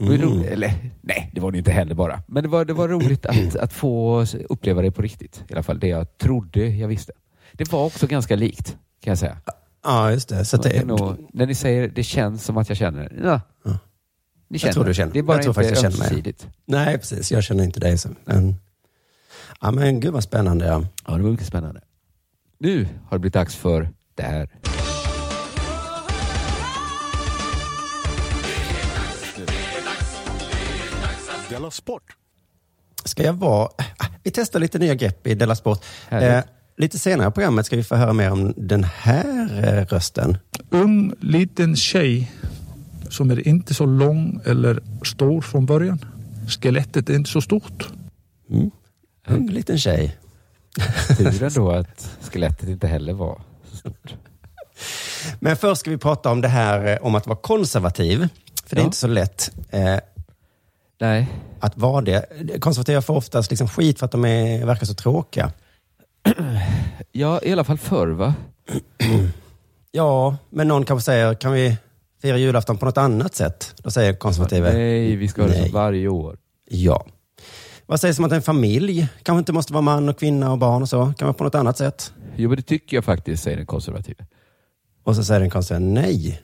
[0.00, 0.22] Mm.
[0.22, 2.22] roligt, eller nej, det var det inte heller bara.
[2.26, 5.44] Men det var, det var roligt att, att få uppleva det på riktigt.
[5.48, 7.12] I alla fall det jag trodde jag visste.
[7.52, 9.38] Det var också ganska likt, kan jag säga.
[9.84, 10.44] Ja, just det.
[10.44, 13.40] Så det nog, när ni säger det känns som att jag känner, ja.
[13.64, 13.78] Ja.
[14.48, 14.72] Ni känner.
[14.72, 15.12] tror du känner.
[15.12, 16.34] Det är bara Jag tror inte faktiskt jag känner mig.
[16.66, 17.32] Nej, precis.
[17.32, 17.98] Jag känner inte dig.
[17.98, 18.08] Så.
[18.24, 18.56] Men,
[19.60, 20.66] ja, men gud vad spännande.
[20.66, 20.84] Ja.
[21.06, 21.80] Ja, det var mycket spännande.
[22.58, 24.48] Nu har det blivit dags för det här.
[31.50, 32.02] Della Sport!
[33.04, 33.68] Ska jag vara...
[33.96, 35.84] Ah, Vi testar lite nya grepp i Della Sport.
[36.08, 36.40] Eh,
[36.76, 40.38] lite senare i programmet ska vi få höra mer om den här eh, rösten.
[40.70, 42.32] ung liten tjej
[43.12, 46.04] som är inte så lång eller stor från början.
[46.48, 47.88] Skelettet är inte så stort.
[48.50, 48.70] Mm.
[49.28, 50.16] Ung liten tjej.
[51.18, 53.40] Tur ändå att skelettet inte heller var
[53.70, 54.14] så stort.
[55.40, 58.28] Men först ska vi prata om det här eh, om att vara konservativ.
[58.66, 58.84] För det är Ja.
[58.84, 59.96] inte så lätt eh,
[61.00, 61.26] Nej,
[61.60, 62.24] att vara det.
[62.60, 65.52] Konservativa får oftast liksom skit för att de är, verkar så tråkiga.
[67.12, 68.34] ja i alla fall förr va?
[69.92, 71.76] Ja, men någon kanske säger, kan vi
[72.26, 73.74] fira julafton på något annat sätt?
[73.82, 76.36] Då säger konservativa, Nej, vi ska ha det som varje år.
[76.70, 77.06] ja.
[77.88, 80.82] Vad sägs om att en familj kanske inte måste vara man och kvinna och barn
[80.82, 81.12] och så?
[81.18, 82.12] Kan vara på något annat sätt?
[82.36, 84.24] Jo, men det tycker jag faktiskt, säger den konservativa.
[85.04, 86.42] Och så säger den konservativa, nej.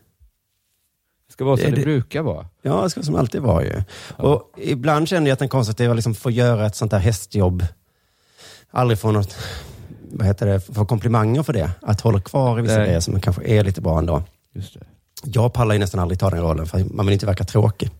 [1.27, 2.47] Det ska vara som det, det- brukar vara.
[2.62, 3.83] Ja, det ska som alltid vara ju.
[4.16, 7.64] Och ibland känner jag att den konservativa liksom får göra ett sånt där hästjobb.
[8.71, 9.37] Aldrig få något,
[10.12, 11.71] vad heter det, få komplimanger för det.
[11.83, 12.87] Att hålla kvar i vissa Nej.
[12.87, 14.23] grejer som kanske är lite bra ändå.
[14.55, 14.81] Just det.
[15.24, 17.90] Jag pallar ju nästan aldrig ta den rollen för man vill inte verka tråkig.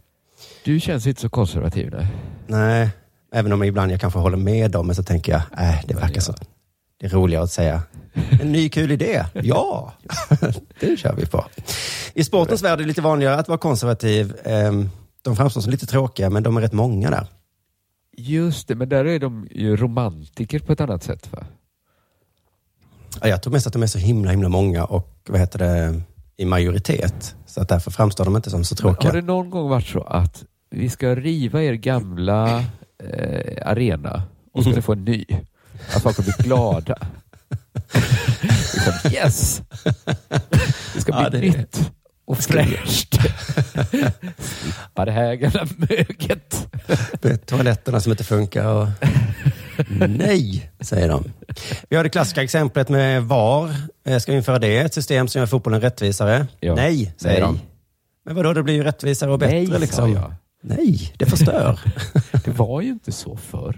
[0.65, 1.91] Du känns inte så konservativ.
[1.95, 2.07] Nej.
[2.47, 2.91] Nej,
[3.33, 6.21] även om ibland jag kanske håller med dem, men så tänker jag, äh, det verkar
[6.21, 6.35] så.
[7.01, 7.83] Det är roligare att säga,
[8.43, 9.25] en ny kul idé.
[9.35, 9.93] Ja,
[10.81, 11.45] det kör vi på.
[12.15, 14.35] I sportens värld är det lite vanligare att vara konservativ.
[14.45, 14.91] Ehm,
[15.23, 17.27] De framstår som lite tråkiga, men de är rätt många där.
[18.17, 21.29] Just det, men där är de ju romantiker på ett annat sätt.
[21.33, 21.45] Va?
[23.21, 26.01] Ja, Jag tror mest att de är så himla, himla många och vad heter det,
[26.37, 27.35] i majoritet.
[27.47, 29.11] Så att därför framstår de inte som så Men tråkiga.
[29.11, 32.59] har det någon gång varit så att vi ska riva er gamla
[33.05, 35.25] eh, arena och ska ni få en ny?
[35.95, 36.99] Att folk har blivit glada.
[38.75, 39.63] liksom, yes!
[40.95, 41.91] Det ska bli Ja, det- nytt
[42.25, 43.15] och fräscht.
[44.39, 46.69] Slippa det här gamla möget.
[47.47, 48.89] Toaletterna som inte funkar och...
[50.09, 51.25] Nej, säger de.
[51.89, 53.71] Vi har det klassiska exemplet med VAR.
[54.07, 54.79] Eh, Ska vi införa det?
[54.79, 56.47] Ett system som gör fotbollen rättvisare?
[56.61, 56.75] Ja.
[56.75, 57.53] Nej, säger Nej.
[57.53, 57.61] de.
[58.25, 60.13] Men vadå, det blir ju rättvisare och bättre Nej, liksom.
[60.13, 60.33] jag.
[60.63, 61.81] Nej, det förstör.
[62.45, 63.77] Det var ju inte så förr.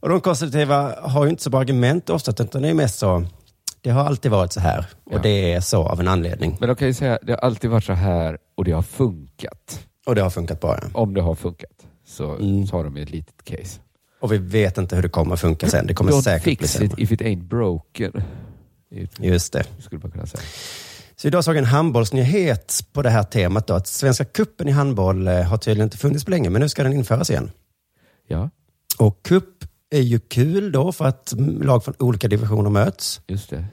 [0.00, 3.24] och de konservativa har ju inte så bra argument ofta, utan det är mest så,
[3.80, 4.86] det har alltid varit så här.
[5.04, 5.18] Och Ja.
[5.22, 6.56] det är så av en anledning.
[6.60, 9.86] Men de kan ju säga, det har alltid varit så här och det har funkat.
[10.06, 10.78] Och det har funkat bra.
[10.82, 10.88] ja.
[11.00, 11.70] Om det har funkat
[12.06, 12.66] så, Mm.
[12.66, 13.80] så har de ett litet case.
[14.20, 15.86] Och vi vet inte hur det kommer att funka sen.
[15.86, 16.86] Det kommer Don't säkert bli fix sämre.
[16.86, 18.22] it if it ain't broken.
[19.18, 19.64] Just det.
[19.78, 20.42] Skulle man kunna säga.
[21.16, 24.70] Så idag såg jag en handbollsnyhet på det här temat då, att Svenska kuppen i
[24.70, 27.50] handboll eh, har tydligen inte funnits på länge, men nu ska den införas igen.
[28.28, 28.50] Ja,
[28.98, 33.20] Och kupp är ju kul då för att lag från olika divisioner möts.
[33.26, 33.64] just det.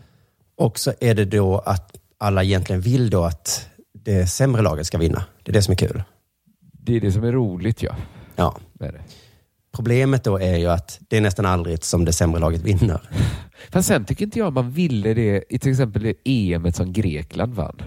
[0.58, 4.98] Och så är det då att alla egentligen vill då att det sämre laget ska
[4.98, 5.24] vinna.
[5.44, 6.04] Det är det som är kul.
[6.72, 7.96] Det är det som är roligt ja.
[8.36, 8.58] Ja.
[8.74, 9.02] Med det.
[9.78, 13.02] Problemet då är ju att det är nästan aldrig som det sämre laget vinner.
[13.72, 17.54] Fast sen tycker inte jag man ville det i till exempel det EM som Grekland
[17.54, 17.82] vann.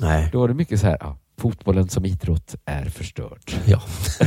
[0.00, 0.28] Nej.
[0.32, 3.56] Då var det mycket så här, ja, fotbollen som idrott är förstört.
[3.66, 3.82] Ja.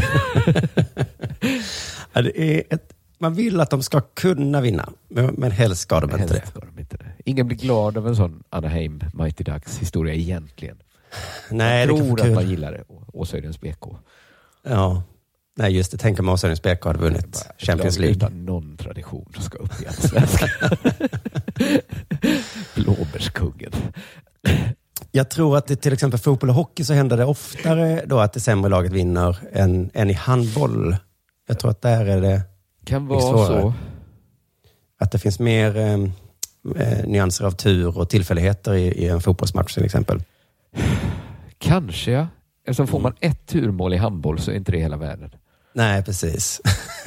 [2.13, 5.99] ja det är ett, man vill att de ska kunna vinna, men, men helst ska
[5.99, 6.61] de inte Helst det.
[6.75, 7.11] de inte det.
[7.25, 10.77] Ingen blir glad av en sån Anaheim Mighty Ducks historia egentligen.
[11.51, 12.83] Nej, jag det tror vara att man gillar det.
[13.13, 13.85] Åshöjdens BK.
[14.63, 15.03] Ja.
[15.59, 15.97] Nej, just det.
[15.97, 18.15] Tänk om Åshöjdens BK hade vunnit Champions League.
[18.15, 20.49] Utan någon tradition ska upp i Allsvenskan.
[22.75, 23.71] Blåbärskungen.
[25.11, 28.33] Jag tror att i till exempel fotboll och hockey så händer det oftare då att
[28.33, 30.95] det sämre laget vinner än, än i handboll.
[31.47, 32.41] Jag tror att där är det
[32.85, 33.61] Kan vara svårare.
[33.61, 33.73] så.
[34.99, 35.93] att det finns mer eh,
[36.75, 40.23] eh, nyanser av tur och tillfälligheter i, i en fotbollsmatch till exempel.
[41.57, 42.27] Kanske ja.
[42.65, 45.31] Eftersom får man ett turmål i handboll så är inte det hela världen.
[45.79, 46.61] Nej, precis.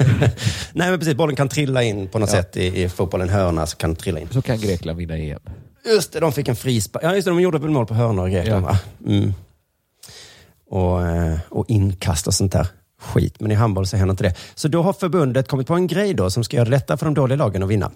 [0.73, 1.15] Nej, men precis.
[1.15, 2.35] Bollen kan trilla in på något Ja.
[2.35, 4.27] sätt i, i fotbollen, hörna, så kan trilla in.
[4.31, 5.39] Så kan Grekland vinna EM.
[5.85, 7.03] Just det, de fick en frispark.
[7.03, 8.67] Ja, just det, de gjorde väl mål på hörnor Grekland, Ja.
[8.69, 8.79] va?
[9.07, 9.33] Mm.
[10.69, 12.67] Och, eh, och inkast och sånt där
[13.01, 13.39] skit.
[13.39, 14.35] Men i handboll så händer inte det.
[14.55, 17.05] Så då har förbundet kommit på en grej då som ska göra det lättare för
[17.05, 17.91] de dåliga lagen att vinna.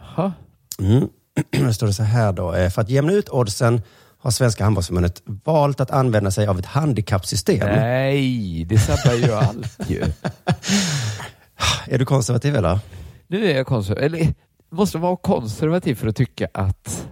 [0.00, 0.32] Jaha.
[0.78, 1.08] Mm.
[1.66, 2.54] Då står det så här då.
[2.54, 3.82] eh, För att jämna ut oddsen
[4.20, 7.68] har Svenska handbollsförbundet valt att använda sig av ett handikappsystem.
[7.68, 10.02] Nej, det sabbar ju allt ju.
[11.86, 12.78] Är du konservativ eller?
[13.26, 14.04] Nu är jag konservativ.
[14.04, 14.34] Eller
[14.70, 17.06] måste vara konservativ för att tycka att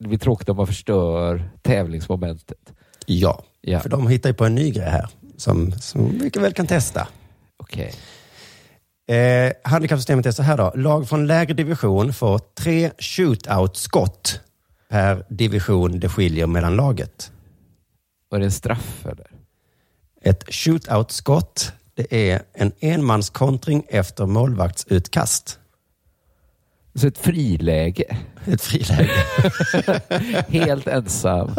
[0.00, 2.72] det blir tråkigt om man förstör tävlingsmomentet?
[3.06, 3.80] Ja, Ja.
[3.80, 7.08] för de hittar ju på en ny grej här som, som vi väl kan testa.
[7.56, 7.94] Okej.
[9.16, 10.72] Eh, handikappsystemet är så här då.
[10.76, 14.40] Lag från lägre division får tre shootout-skott
[14.90, 17.32] per division det skiljer mellan laget.
[18.30, 19.26] Var det en straff eller?
[20.22, 25.58] Ett shootout-skott, det är en enmanskontring efter målvaktsutkast.
[26.94, 28.16] Så ett friläge.
[28.46, 29.10] Ett friläge.
[30.48, 31.54] Helt ensam.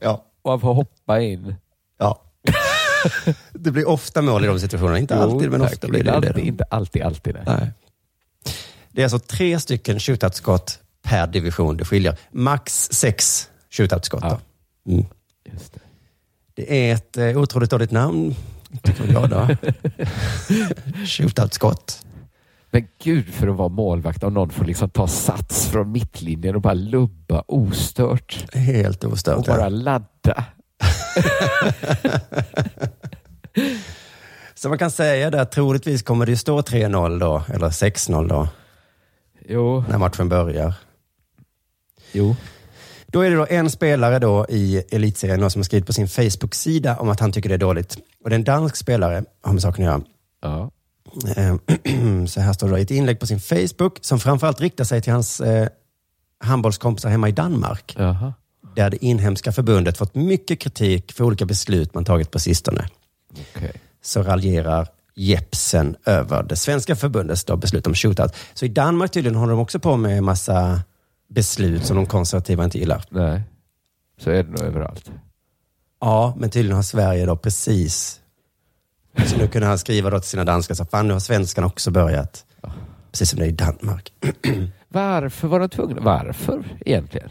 [0.00, 0.24] ja.
[0.42, 1.54] Och han får hoppa in.
[1.98, 2.22] ja.
[3.52, 4.98] Det blir ofta mål i de situationerna.
[4.98, 5.72] Inte Jo, alltid, men tack.
[5.72, 6.28] ofta blir det inte det.
[6.28, 7.42] alltid, Inte alltid, alltid det.
[7.46, 7.70] Nej.
[8.92, 12.16] Det är alltså tre stycken shootout-skott per division det skiljer.
[12.32, 14.22] Max sex shootout-skott.
[14.24, 14.38] Ja.
[14.88, 15.04] Mm.
[15.52, 15.80] Just det.
[16.54, 18.34] Det är ett eh, otroligt dåligt namn,
[18.82, 19.48] tycker jag då.
[21.06, 22.06] Shootout-skott.
[22.70, 26.60] Men gud för att vara målvakt om någon får liksom ta sats från mittlinjen och
[26.60, 28.54] bara lubba ostört.
[28.54, 29.46] Helt Och ostört.
[29.46, 29.68] bara Ja.
[29.68, 30.44] ladda.
[34.54, 38.28] Så man kan säga det att troligtvis kommer det ju stå 3-0 då, eller 6-0
[38.28, 38.48] då,
[39.48, 39.84] Jo.
[39.88, 40.74] när matchen börjar.
[42.12, 42.36] Jo.
[43.06, 46.08] Då är det då en spelare då i elitserien då som har skrivit på sin
[46.08, 47.96] Facebook-sida om att han tycker det är dåligt.
[48.24, 50.02] Och det är en dansk spelare, har med saken att göra.
[50.42, 50.70] Ja.
[51.36, 55.02] Eh, Så här står det då, ett inlägg på sin Facebook som framförallt riktar sig
[55.02, 55.68] till hans eh,
[56.44, 57.94] handbollskompisar hemma i Danmark.
[57.98, 58.34] Jaha.
[58.76, 62.88] Där det inhemska förbundet fått mycket kritik för olika beslut man tagit på sistone.
[63.56, 63.72] Okej.
[64.02, 68.34] Så raljerar Jepsen över det svenska förbundets då beslut om shootout.
[68.54, 70.80] Så i Danmark tydligen håller de också på med massa
[71.30, 73.04] beslut som de konservativa inte gillar.
[73.08, 73.42] Nej.
[74.20, 75.10] Så är det nog överallt.
[76.00, 78.20] Ja, men tydligen har Sverige då precis...
[79.26, 81.90] Så nu kunde han skriva då till sina danskar, så fan nu har svenskarna också
[81.90, 82.44] börjat.
[83.12, 84.12] Precis som det är i Danmark.
[84.88, 86.00] Varför var de tvungna?
[86.02, 87.30] Varför egentligen?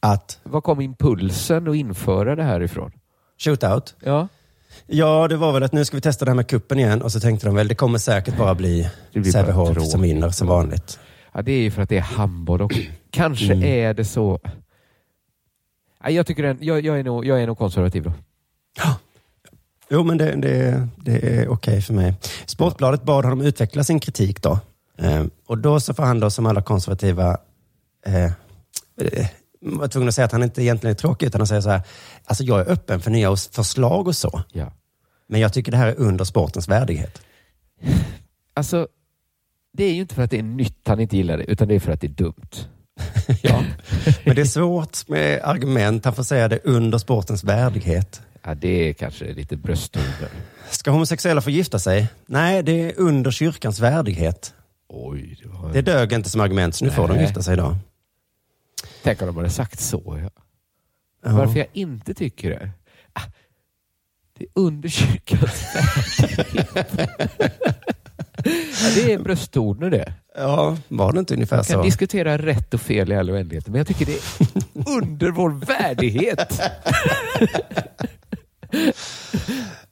[0.00, 2.92] Att Var kom impulsen att införa det här ifrån?
[3.38, 4.28] shootout, Ja.
[4.86, 7.12] ja det var väl att nu ska vi testa det här med kuppen igen och
[7.12, 8.90] så tänkte de väl det kommer säkert bara bli
[9.32, 10.98] Sävehof som vinner som vanligt.
[11.32, 12.72] Ja, det är ju för att det är handboll och
[13.10, 13.62] kanske Mm.
[13.64, 14.40] är det så.
[16.02, 18.12] Ja, jag, tycker den, jag, jag, är nog, jag är nog konservativ då.
[19.90, 22.14] Jo, men det, det, det är okej för mig.
[22.46, 24.58] Sportbladet bad honom utveckla sin kritik då.
[24.98, 27.36] Eh, och då så får han då som alla konservativa
[28.06, 29.26] eh, eh,
[29.60, 31.82] var tvungen att säga att han inte egentligen är tråkig, utan han säger så här,
[32.24, 34.72] alltså jag är öppen för nya förslag och så, Ja.
[35.26, 37.22] men jag tycker det här är under sportens värdighet.
[38.54, 38.88] Alltså,
[39.78, 41.74] det är ju inte för att det är nytt han inte gillar det, utan det
[41.74, 42.50] är för att det är dumt.
[43.42, 43.64] Ja.
[44.24, 48.22] Men det är svårt med argument, han får säga det under sportens värdighet.
[48.42, 50.28] Ja, det är kanske lite brösttoner.
[50.70, 52.08] Ska homosexuella få gifta sig?
[52.26, 54.54] Nej, det är under kyrkans värdighet.
[54.88, 55.72] Oj, det var...
[55.72, 57.24] Det dög inte som argument, så nu får de Nej.
[57.24, 57.76] gifta sig idag.
[59.02, 60.18] Tänk om de hade sagt så.
[60.22, 60.30] Ja.
[61.24, 61.36] Ja.
[61.36, 62.70] Varför jag inte tycker det?
[63.12, 63.22] Ah,
[64.38, 65.74] det är under kyrkans
[66.16, 66.88] värdighet.
[68.44, 70.12] Ja, det är brösttoner det.
[70.36, 71.82] Ja, var det inte ungefär Man kan så?
[71.82, 74.20] diskutera rätt och fel i all oändlighet, men jag tycker det är
[74.96, 76.60] under vår värdighet.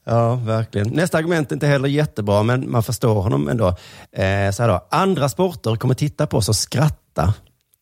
[0.09, 0.87] Ja, verkligen.
[0.87, 3.67] Nästa argument är inte heller jättebra, men man förstår honom ändå.
[4.11, 4.87] Eh, så då.
[4.91, 7.33] Andra sporter kommer titta på oss och skratta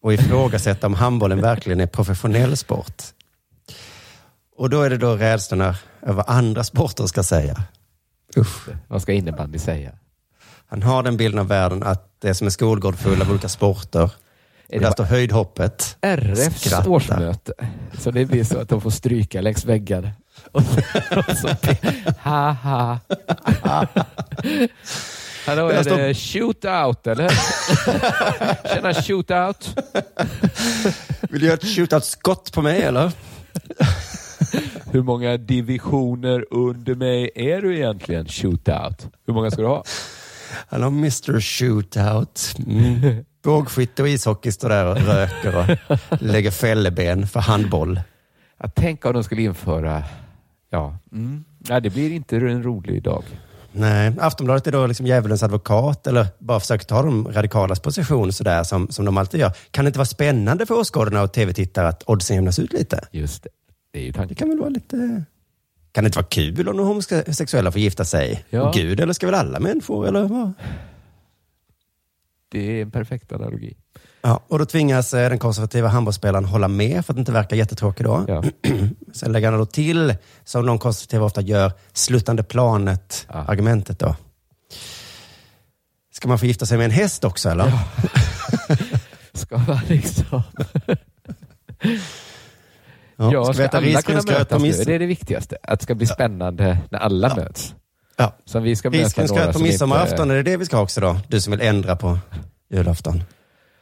[0.01, 3.03] och ifrågasätta om handbollen verkligen är professionell sport.
[4.57, 7.63] Och då är det då rädslorna över vad andra sporter ska säga.
[8.37, 8.67] Usch.
[8.87, 9.91] Vad ska innebandy säga?
[10.67, 13.49] Han har den bilden av världen att det är som en skolgård full av olika
[13.49, 14.11] sporter.
[14.69, 15.97] Är det där står höjdhoppet.
[16.01, 16.89] RFs Skratta.
[16.89, 17.53] årsmöte.
[17.99, 20.11] Så det blir så att de får stryka längs väggarna.
[20.51, 20.79] Och så,
[21.19, 21.47] och så,
[22.23, 22.99] ha, ha.
[25.45, 27.29] Hallå, är står- det shootout eller?
[28.75, 29.75] Tjena shootout.
[31.29, 33.11] Vill du göra ett shootout-skott på mig eller?
[34.91, 39.07] Hur många divisioner under mig är du egentligen shootout?
[39.27, 39.83] Hur många ska du ha?
[40.67, 42.55] Han har Mr Shootout.
[42.67, 43.25] Mm.
[43.43, 48.01] Bågskytte och ishockey står där och röker och lägger fälleben för handboll.
[48.57, 50.03] Jag tänk om de skulle införa...
[50.69, 51.43] Ja, mm.
[51.69, 53.23] Nej, det blir inte en rolig dag.
[53.71, 58.63] Nej, Aftonbladet är då liksom djävulens advokat eller bara försöker ta de radikalas position sådär
[58.63, 59.51] som, som de alltid gör.
[59.71, 63.07] Kan det inte vara spännande för åskådarna och tv-tittare att oddsen jämnas ut lite?
[63.11, 63.49] Just det.
[63.93, 64.35] Det är ju Det tanken.
[64.35, 65.23] kan väl vara lite...
[65.95, 68.45] Kan det inte vara kul om de homosexuella får gifta sig?
[68.49, 68.61] Ja.
[68.61, 70.07] Och Gud, eller ska väl alla människor?
[70.07, 70.53] Eller vad?
[72.51, 73.77] Det är en perfekt analogi.
[74.21, 78.05] Ja, och då tvingas eh, den konservativa handbollsspelaren hålla med för att inte verka jättetråkig
[78.05, 78.25] då.
[78.27, 78.43] Ja.
[79.13, 84.15] Sen lägger han då till, som de konservativa ofta gör, sluttande planet-argumentet då.
[86.11, 87.71] Ska man få gifta sig med en häst också eller?
[89.33, 90.43] Ska man liksom...
[93.17, 94.71] Ja, Ja, ska vi äta alla kunna mötas nu?
[94.71, 95.57] Det är det viktigaste.
[95.63, 97.75] Att det ska bli spännande när alla möts.
[98.17, 98.33] Ja.
[98.45, 100.33] Som vi ska möta några Risgrynsgröt på som midsommarafton, inte...
[100.33, 101.17] är det det vi ska ha också då?
[101.27, 102.17] Du som vill ändra på
[102.69, 103.23] julafton.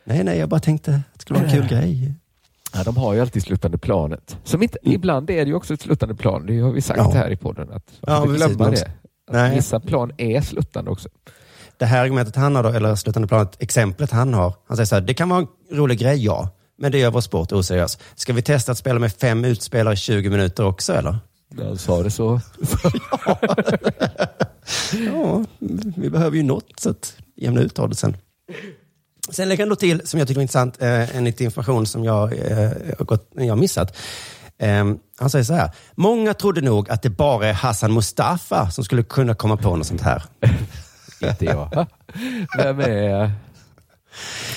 [0.05, 2.13] Nej, nej, jag bara tänkte att det skulle vara en kul grej.
[2.73, 4.37] Ja, de har ju alltid sluttande planet.
[4.43, 6.45] Som inte, Ibland är det ju också ett sluttande plan.
[6.45, 7.11] Det har vi sagt Mm.
[7.11, 7.17] Ja.
[7.17, 7.71] här i podden.
[7.71, 8.81] Att Ja, glömma men- det.
[8.81, 8.89] Att
[9.31, 9.55] Nej.
[9.55, 11.09] Vissa plan är sluttande också.
[11.77, 14.95] Det här argumentet han har då, eller sluttande planet, exemplet han har, han säger så
[14.95, 17.97] här, det kan vara en rolig grej, ja, men det gör vår sport oseriös.
[18.15, 21.17] Ska vi testa att spela med fem utspelare i 20 minuter också eller?
[21.57, 22.41] Han sa det så.
[24.91, 25.43] Ja,
[25.95, 28.17] vi behöver ju något så att jämna ut oddsen.
[29.29, 32.03] Sen lägger han då till, som jag tycker är intressant, eh, en liten information som
[32.03, 33.97] jag, eh, har gått, jag missat.
[34.57, 38.83] Eh, han säger så här, många trodde nog att det bara är Hassan Mustafa som
[38.83, 40.23] skulle kunna komma på något sånt här.
[41.21, 41.87] Inte jag.
[42.57, 43.31] Vem är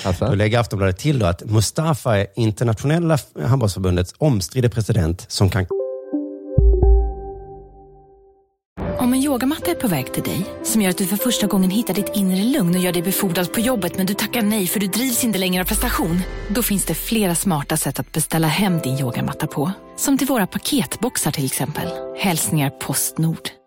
[0.03, 0.37] Då Hassan?
[0.37, 5.65] lägger Aftonbladet till då att Mustafa är internationella handbollsförbundets omstridde president som kan
[8.99, 11.69] Om en yogamatta är på väg till dig, som gör att du för första gången
[11.69, 14.79] hittar ditt inre lugn och gör dig befordrad på jobbet men du tackar nej för
[14.79, 16.21] du drivs inte längre av prestation.
[16.49, 19.71] Då finns det flera smarta sätt att beställa hem din yogamatta på.
[19.97, 21.87] Som till våra paketboxar till exempel.
[22.17, 23.49] Hälsningar Postnord.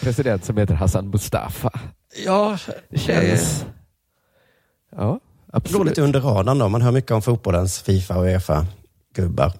[0.00, 1.80] president som heter Hassan Mustafa.
[2.24, 3.64] Ja, Det känns...
[4.96, 5.20] Ja, Går
[5.52, 5.86] absolut.
[5.88, 6.68] lite under radarn då.
[6.68, 9.52] Man hör mycket om fotbollens Fifa och Uefa-gubbar.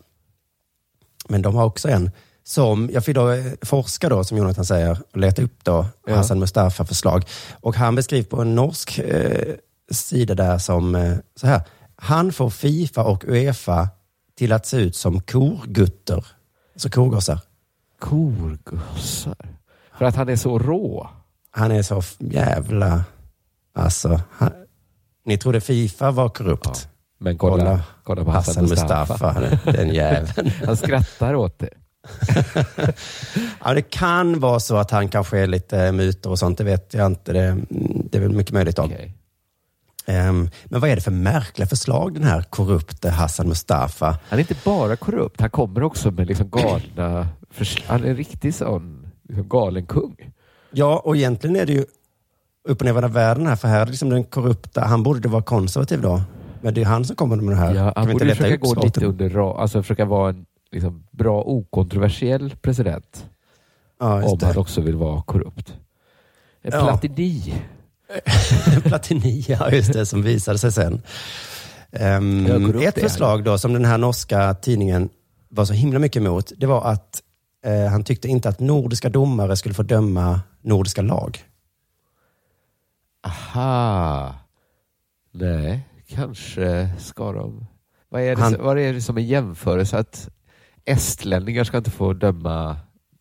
[1.28, 2.10] Men de har också en
[2.44, 6.14] som, jag fick då eh, forska då, som Jonathan säger, och leta upp då Ja.
[6.16, 7.24] Hassan Mustafa-förslag.
[7.60, 9.54] Och han beskrivs på en norsk eh,
[9.90, 11.62] sida där som eh, så här.
[11.96, 13.88] Han får Fifa och Uefa
[14.36, 16.26] till att se ut som korgutter.
[16.74, 17.38] Alltså korgossar.
[17.98, 19.36] Korgossar?
[20.00, 21.08] För att han är så rå?
[21.50, 23.04] Han är så jävla...
[23.74, 24.50] Alltså, han,
[25.26, 26.88] ni trodde Fifa var korrupt.
[27.18, 29.40] men kolla- kolla på Hassan Mustafa.
[29.40, 30.50] den- den jäveln.
[30.66, 31.68] Han skrattar åt det.
[33.64, 36.94] ja, det kan vara så att han kanske är lite mutor och sånt, det vet
[36.94, 37.32] jag inte.
[37.32, 37.56] Det,
[38.10, 38.92] det är väl mycket möjligt om.
[40.06, 44.18] Ehm, men vad är det för märkliga förslag den här korrupte Hassan Mustafa?
[44.28, 47.28] Han är inte bara korrupt, han kommer också med liksom galna...
[47.86, 48.99] Han är en riktig sån
[49.30, 50.32] liksom galen kung.
[50.70, 51.84] Ja, och egentligen är det ju
[52.68, 56.00] upp och av världen här, för här är liksom den korrupta, han borde vara konservativ
[56.02, 56.22] då.
[56.60, 57.74] Men det är han som kommer med det här.
[57.74, 58.84] Ja, han borde försöka gå svaret?
[58.84, 63.26] lite under alltså försöka vara en liksom, bra okontroversiell president.
[64.00, 64.46] Ja, om det.
[64.46, 65.74] han också vill vara korrupt.
[66.62, 66.86] En Ja.
[66.86, 67.54] platini.
[68.84, 71.02] Platini, ja just det, som visade sig sen.
[72.46, 75.08] Korrupt ett förslag då, som den här norska tidningen
[75.48, 77.22] var så himla mycket emot, det var att
[77.64, 81.38] eh, han tyckte inte att nordiska domare skulle få döma nordiska lag.
[83.26, 84.34] Aha.
[85.32, 87.66] Nej, kanske ska de...
[88.08, 89.98] Vad är det, Han- vad är det som är jämförelse?
[89.98, 90.28] Att
[90.84, 92.76] estlänningar ska inte få döma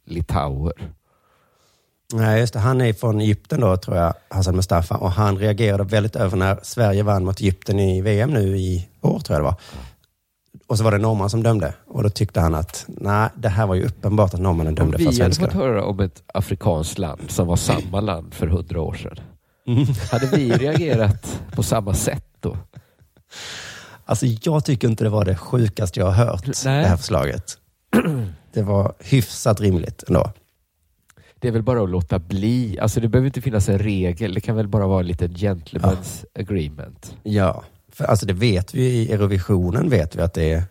[0.06, 0.74] litauer.
[2.14, 2.60] Nej, just det.
[2.60, 4.96] Han är från Egypten då, tror jag, Hassan Mustafa.
[4.98, 9.20] Och han reagerade väldigt över när Sverige vann mot Egypten i VM nu i år,
[9.20, 9.56] tror jag det var.
[10.68, 11.74] Och så var det norrman som dömde.
[11.88, 15.00] Och då tyckte han att, nej, det här var ju uppenbart att norrmannen dömde för
[15.00, 15.52] vi hade svenskarna.
[15.52, 19.20] fått höra om ett afrikanskt land som var samma land för hundra år sedan.
[19.68, 19.86] Mm.
[20.12, 22.58] Hade vi reagerat på samma sätt då?
[24.06, 26.82] Alltså jag tycker inte det var det sjukaste jag har hört, Nej.
[26.82, 27.58] det här förslaget.
[28.54, 30.32] Det var hyfsat rimligt ändå.
[31.40, 32.80] Det är väl bara att låta bli.
[32.80, 34.34] Alltså det behöver inte finnas en regel.
[34.34, 37.16] Det kan väl bara vara en liten gentleman's agreement.
[37.24, 37.64] Ja,
[38.00, 40.64] för alltså det vet vi i Eurovisionen vet vi att det,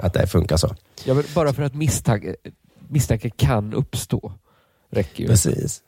[0.00, 0.74] att det funkar så.
[1.04, 2.36] Ja, men bara för att misstanke,
[2.88, 4.32] misstanke kan uppstå.
[4.90, 5.28] Räcker ju.
[5.28, 5.82] Precis.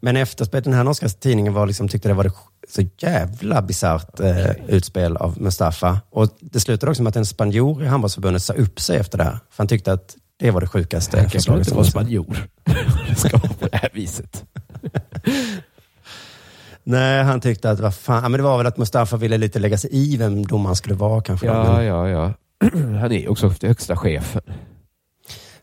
[0.00, 2.32] Men efterspelet, den här norska tidningen var liksom, tyckte det var det
[2.68, 6.00] så jävla bisarrt eh, utspel av Mustafa.
[6.10, 9.24] Och det slutade också med att en spanjor i handbollsförbundet sa upp sig efter det
[9.24, 9.32] här.
[9.32, 12.48] För han tyckte att det var det sjukaste Han kanske inte var spanjor.
[13.08, 14.44] Det ska vara på det här viset.
[16.86, 19.58] Nej, han tyckte att vad fan, ja, men det var väl att Mustafa ville lite
[19.58, 21.46] lägga sig i vem domaren skulle vara kanske.
[21.46, 22.32] då, Ja, men ja, ja.
[23.00, 24.42] Han är också högsta chefen.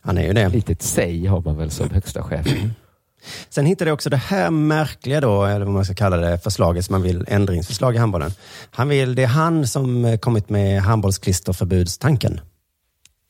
[0.02, 0.50] Han är ju det.
[0.50, 2.48] Litet säg har man väl som högsta chef.
[3.50, 6.86] Sen hittade jag också det här märkliga då, eller vad man ska kalla det, förslaget
[6.86, 8.32] som man vill, ändringsförslag i handbollen.
[8.72, 12.40] Han vill, det är han som eh, kommit med handbollsklisterförbudstanken.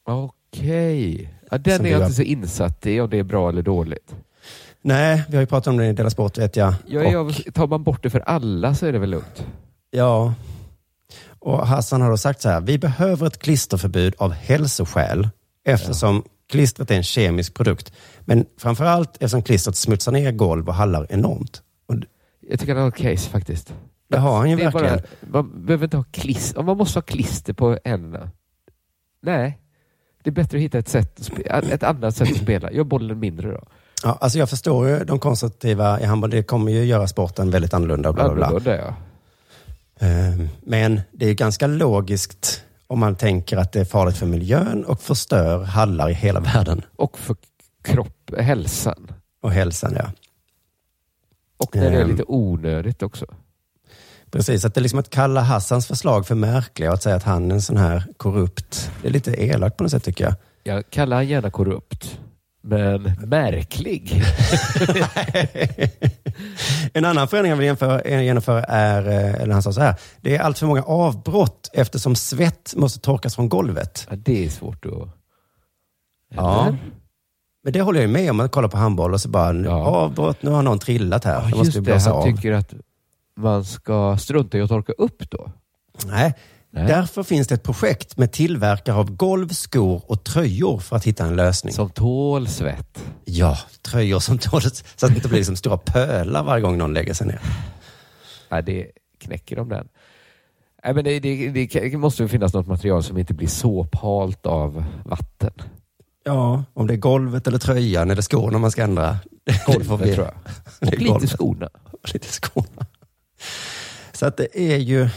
[0.06, 1.34] Okej.
[1.52, 4.16] Ja, den Som är jag inte så insatt i om det är bra eller dåligt.
[4.84, 6.74] Nej, vi har ju pratat om det i Dela Sport vet jag.
[6.88, 9.46] Ja, ja, tar man bort det för alla så är det väl lugnt?
[9.92, 10.34] Ja.
[11.40, 15.30] Och Hassan har då sagt så här, vi behöver ett klisterförbud av hälsoskäl
[15.66, 17.94] eftersom klistret är en kemisk produkt.
[18.26, 21.62] Men framför allt eftersom klistret smutsar ner golv och hallar enormt.
[21.86, 21.96] Och
[22.50, 23.74] Jag tycker han har ett case faktiskt.
[24.10, 25.00] det har han ju är verkligen.
[25.22, 26.60] Bara, man behöver inte ha klister.
[26.60, 28.32] Om man måste ha klister på händerna.
[29.22, 29.60] Nej.
[30.24, 32.72] Det är bättre att hitta ett, sätt att ett annat sätt att spela.
[32.72, 33.64] Gör bollen mindre då.
[34.04, 36.30] Ja, alltså jag förstår ju de konservativa i handboll.
[36.30, 38.14] Det kommer ju göra sporten väldigt annorlunda.
[38.14, 38.46] Bla, bla, bla.
[38.46, 38.96] Annorlunda ja.
[40.08, 44.86] Ehm, Men det är ganska logiskt om man tänker att det är farligt för miljön
[44.86, 46.82] och förstör hallar i hela världen.
[46.96, 47.36] Och för
[47.84, 49.12] kropp, hälsan.
[49.42, 50.12] Och hälsan, ja.
[51.58, 52.10] Och när det är Ehm.
[52.10, 53.26] lite onödigt också.
[54.32, 57.24] Precis, att det är liksom att kalla Hassans förslag för märkliga och att säga att
[57.24, 58.92] han är en sån här korrupt.
[59.02, 60.34] Det är lite elakt på något sätt tycker jag.
[60.64, 62.20] Jag kallar han gärna korrupt.
[62.66, 64.24] Men märklig.
[66.94, 70.36] En annan förändring jag vill jämföra, genomföra är, eh, eller han sa så här, det
[70.36, 74.08] är allt för många avbrott eftersom svett måste torkas från golvet.
[74.10, 74.92] Ja, det är svårt att...
[76.36, 76.62] Ja.
[76.62, 76.78] Eller?
[77.64, 78.38] Men det håller jag med om.
[78.38, 81.34] Man kollar på handboll och så bara, avbrott, nu har någon trillat här.
[81.34, 82.24] Ja, Då måste just det, han av.
[82.24, 82.74] tycker att
[83.38, 85.52] man ska strunta i att torka upp då.
[86.06, 86.34] Nej.
[86.76, 91.26] Därför finns det ett projekt med tillverkare av golv, skor och tröjor för att hitta
[91.26, 91.74] en lösning.
[91.74, 93.04] Som tål svett.
[93.26, 96.94] Ja, tröjor som tål så att det inte blir liksom stora pölar varje gång någon
[96.94, 97.40] lägger sig ner.
[98.50, 99.88] Nej, det knäcker de den.
[100.84, 104.84] Nej, men det, det, det måste ju finnas något material som inte blir såphalt av
[105.06, 105.54] vatten.
[106.24, 109.18] Ja, om det är golvet eller tröjan eller skorna man ska ändra.
[109.66, 110.36] Golvet tror jag.
[110.82, 111.30] Och lite golvet.
[111.30, 111.70] skorna.
[111.92, 112.86] Och lite skorna.
[114.14, 115.10] Så att det är ju...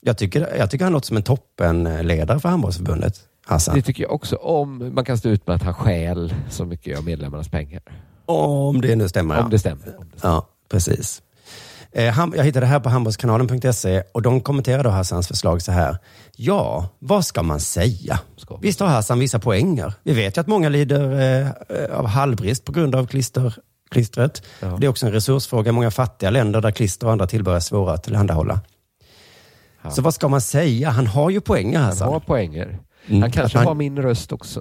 [0.00, 3.20] Jag tycker, jag tycker han låter som en toppenledare för handbollsförbundet.
[3.46, 3.74] Hassan.
[3.74, 4.36] Det tycker jag också.
[4.36, 7.82] Om man kan stå ut med att han stjäl så mycket av medlemmarnas pengar.
[8.26, 9.36] Om det nu stämmer.
[9.36, 9.44] ja.
[9.44, 9.96] Om det stämmer.
[10.22, 11.22] Ja, precis.
[11.92, 15.98] Eh, jag hittade det här på handbollskanalen.se och de kommenterar då Hassans förslag så här.
[16.36, 18.20] Ja, vad ska man säga?
[18.60, 19.94] Visst har Hassan vissa poänger.
[20.02, 21.20] Vi vet ju att många lider
[21.68, 23.54] eh, av hallbrist på grund av klister,
[23.90, 24.42] klistret.
[24.78, 27.60] Det är också en resursfråga i många fattiga länder där klister och andra tillbehör är
[27.60, 28.60] svåra att tillhandahålla.
[29.90, 30.90] Så vad ska man säga?
[30.90, 32.04] Han har ju poänger Hassan.
[32.06, 32.78] Han har poänger.
[33.06, 34.60] Mm, Han kanske att har min röst också.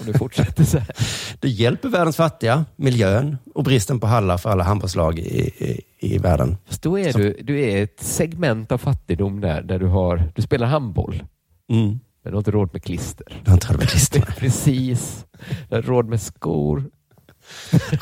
[0.00, 0.90] Om det fortsätter så här.
[1.40, 5.22] Det hjälper världens fattiga, miljön och bristen på hallar för alla handbollslag i,
[5.58, 6.56] i, i världen.
[6.66, 10.32] Fast då är Så- du, du är ett segment av fattigdom där, där du, har,
[10.34, 11.22] du spelar handboll.
[11.70, 11.86] Mm.
[11.88, 13.40] Men du har inte råd med klister.
[13.44, 14.20] Du har inte råd med klister.
[14.38, 15.24] Precis.
[15.68, 16.84] Du har råd med skor.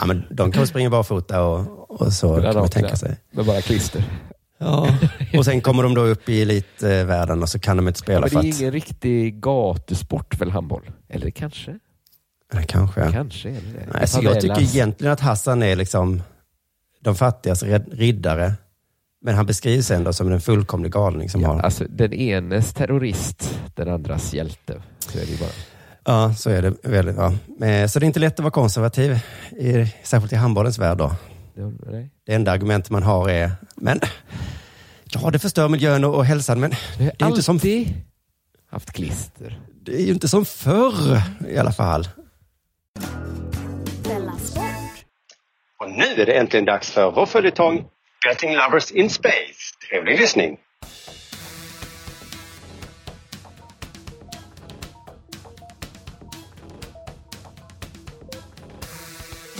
[0.00, 3.16] Ja, men de kan springa barfota och, och så kan man tänka sig.
[3.30, 4.05] Med bara klister.
[4.62, 4.88] Ja.
[5.38, 8.20] Och sen kommer de då upp i elitvärlden och så kan de inte Ja, spela
[8.20, 8.60] men för det är att...
[8.60, 10.90] ingen riktig gatusport väl handboll?
[11.08, 11.78] Eller kanske?
[12.52, 13.12] Eller kanske.
[13.12, 13.86] Kanske är det det.
[13.94, 16.22] Nej, så jag tycker egentligen att Hassan är liksom
[17.00, 18.52] de fattigas riddare.
[19.24, 21.60] Men han beskrivs ändå som en fullkomlig galning som har...
[21.60, 24.82] Alltså, den enes terrorist, den andras hjälte.
[24.98, 25.50] Så är det bara.
[26.04, 26.74] Ja, så är det.
[26.82, 27.32] Väldigt, ja.
[27.58, 29.18] Men, Så det är inte lätt att vara konservativ,
[29.50, 31.12] i, särskilt i handbollens värld då.
[31.55, 32.09] Det-.
[32.26, 34.00] Det enda argument man har är, men
[35.05, 37.61] ja, det förstör miljön och, och hälsan, men det är, ju inte som,
[38.70, 39.61] haft klister.
[39.82, 42.09] det är ju inte som förr i alla fall.
[45.78, 47.84] Och nu är det äntligen dags för vår följetong
[48.26, 49.74] Betting Lovers in Space.
[49.88, 50.59] Trevlig lyssning!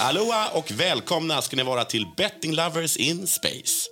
[0.05, 3.88] Aloha och välkomna ska ni vara till Betting Lovers in Space.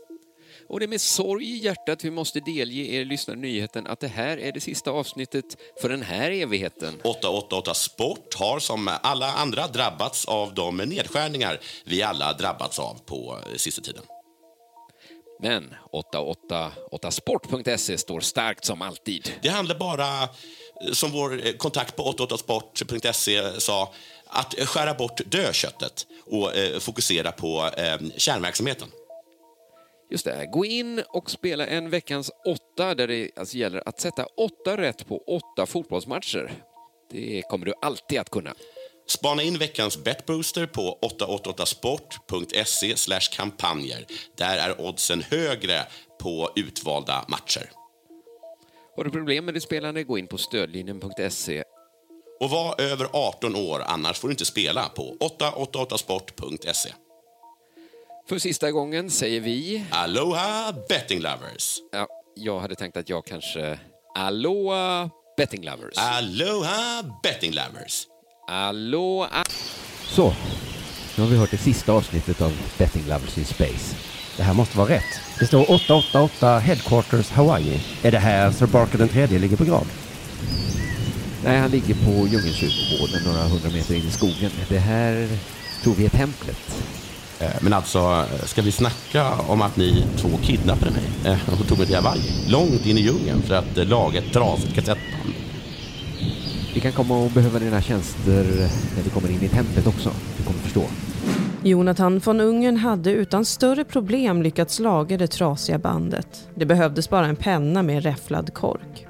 [0.68, 4.08] Och det är med sorg i hjärtat vi måste delge er lyssnare nyheten att det
[4.08, 5.44] här är det sista avsnittet
[5.80, 7.00] för den här evigheten.
[7.04, 13.38] 888 Sport har som alla andra drabbats av de nedskärningar vi alla drabbats av på
[13.46, 14.02] eh, sista tiden.
[15.42, 19.32] Men 888sport.se står starkt som alltid.
[19.42, 20.28] Det handlar bara, eh,
[20.92, 23.92] som vår eh, kontakt på 888sport.se sa,
[24.30, 28.88] att skära bort dödköttet och eh, fokusera på eh, kärnverksamheten.
[30.10, 34.26] Just det, gå in och spela en veckans åtta där det alltså gäller att sätta
[34.26, 36.52] åtta rätt på åtta fotbollsmatcher.
[37.10, 38.54] Det kommer du alltid att kunna.
[39.06, 44.06] Spana in veckans betbooster på 888sport.se kampanjer.
[44.36, 45.86] Där är oddsen högre
[46.20, 47.70] på utvalda matcher.
[48.96, 51.64] Har du problem med ditt spelande, gå in på stödlinjen.se.
[52.40, 56.92] Och var över 18 år, annars får du inte spela på 888sport.se.
[58.28, 59.84] För sista gången säger vi...
[59.90, 61.78] Aloha betting lovers!
[61.92, 63.78] Ja, jag hade tänkt att jag kanske...
[64.14, 65.94] Aloha betting lovers.
[65.96, 68.06] Aloha betting lovers!
[68.48, 69.44] Aloha...
[70.08, 70.34] Så,
[71.16, 73.96] nu har vi hört det sista avsnittet av Betting Lovers in Space.
[74.36, 75.20] Det här måste vara rätt.
[75.38, 77.80] Det står 888 Headquarters Hawaii.
[78.02, 79.86] Är det här Sir Barker den tredje ligger på grav?
[81.44, 84.50] Nej, han ligger på Djungelkyrkogården några hundra meter in i skogen.
[84.68, 85.28] Det här
[85.82, 86.84] tror vi är templet.
[87.40, 91.78] Eh, Men alltså, ska vi snacka om att ni två kidnappade mig eh, och tog
[91.78, 92.20] mig till Hawaii?
[92.48, 95.34] Långt in i djungeln för att eh, laga ett trasigt kassettband.
[96.74, 98.44] Vi kan komma och behöva dina tjänster
[98.96, 100.10] när vi kommer in i templet också.
[100.36, 100.82] Du kommer förstå.
[101.62, 106.48] Jonathan von Ungern hade utan större problem lyckats laga det trasiga bandet.
[106.54, 109.06] Det behövdes bara en penna med räfflad kork.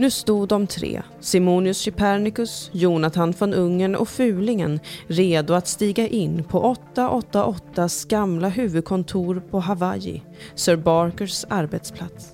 [0.00, 6.44] Nu stod de tre, Simonius Chypernicus, Jonathan von Ungern och Fulingen, redo att stiga in
[6.44, 10.22] på 888s gamla huvudkontor på Hawaii,
[10.54, 12.28] Sir Barkers arbetsplats.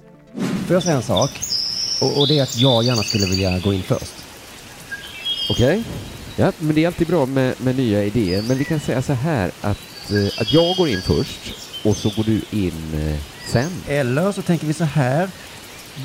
[0.67, 1.31] Får jag säga en sak?
[2.03, 4.15] Och, och det är att jag gärna skulle vilja gå in först.
[5.51, 5.85] Okej?
[6.37, 8.43] Ja, men det är alltid bra med, med nya idéer.
[8.43, 11.41] Men vi kan säga så här att, eh, att jag går in först
[11.85, 13.19] och så går du in eh,
[13.53, 13.71] sen.
[13.89, 15.31] Eller så tänker vi så här.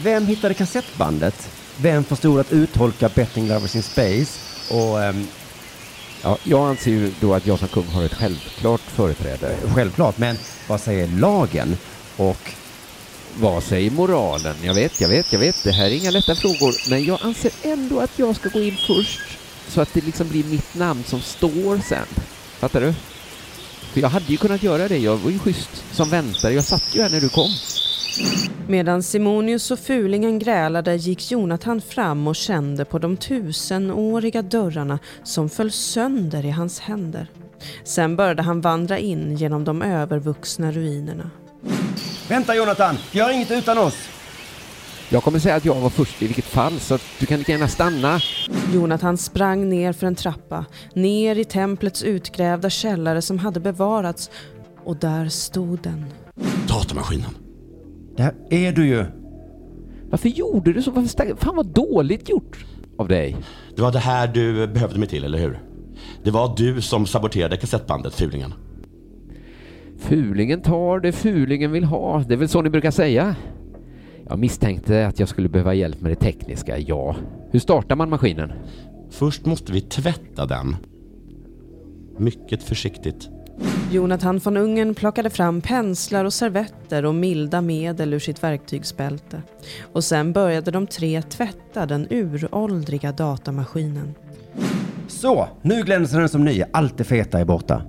[0.04, 1.50] Vem hittade kassettbandet?
[1.78, 4.40] Vem förstod att uttolka Betting Lovers in Space?
[4.70, 5.28] Och ehm,
[6.24, 9.56] Ja, jag anser ju då att jag som kung har ett självklart företräde.
[9.76, 10.38] självklart, men
[10.68, 11.78] vad säger lagen?
[12.18, 12.52] Och
[13.40, 14.56] Vad säger moralen?
[14.64, 15.64] Jag vet, jag vet, jag vet.
[15.64, 16.76] Det här är inga lätta frågor.
[16.90, 19.22] Men jag anser ändå att jag ska gå in först.
[19.68, 22.06] Så att det liksom blir mitt namn som står sen.
[22.60, 22.94] Fattar du?
[23.94, 24.98] För jag hade ju kunnat göra det.
[24.98, 26.54] Jag var ju schysst som väntare.
[26.54, 27.52] Jag satt ju här när du kom.
[28.68, 35.50] Medan Simonius och Fulingen grälade gick Jonathan fram och kände på de tusenåriga dörrarna som
[35.50, 37.28] föll sönder i hans händer.
[37.84, 41.30] Sen började han vandra in genom de övervuxna ruinerna.
[42.30, 44.10] Vänta Jonathan, gör inget utan oss!
[45.10, 47.68] Jag kommer säga att jag var först i vilket fall, så du kan lika gärna
[47.68, 48.20] stanna.
[48.74, 54.30] Jonathan sprang ner för en trappa, ner i templets utgrävda källare som hade bevarats
[54.84, 56.06] och där stod den.
[56.68, 57.41] Datamaskinen.
[58.16, 59.06] Där är du ju.
[60.10, 60.92] Varför gjorde du så?
[60.92, 61.28] Varför stack...
[61.38, 62.66] Fan vad dåligt gjort
[62.98, 63.36] av dig.
[63.76, 65.60] Det var det här du behövde mig till, eller hur?
[66.24, 68.54] Det var du som saboterade kassettbandet, Fulingen.
[69.98, 72.24] Fulingen tar det fulingen vill ha.
[72.28, 73.36] Det är väl så ni brukar säga?
[74.30, 77.16] Jag misstänkte att jag skulle behöva hjälp med det tekniska, ja.
[77.52, 78.52] Hur startar man maskinen?
[79.10, 80.76] Först måste vi tvätta den.
[82.18, 83.30] Mycket försiktigt.
[83.92, 89.42] Jonathan von Ungern plockade fram penslar och servetter och milda medel ur sitt verktygsbälte.
[89.94, 94.16] Och sen började de tre tvätta den uråldriga datamaskinen.
[95.08, 96.64] Så, nu glänser den som ny.
[96.74, 97.82] Allt det feta är borta.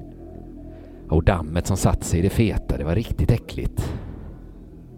[1.09, 3.93] Och dammet som satt sig i det feta, det var riktigt äckligt.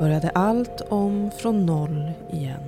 [0.00, 2.60] började allt om från noll igen.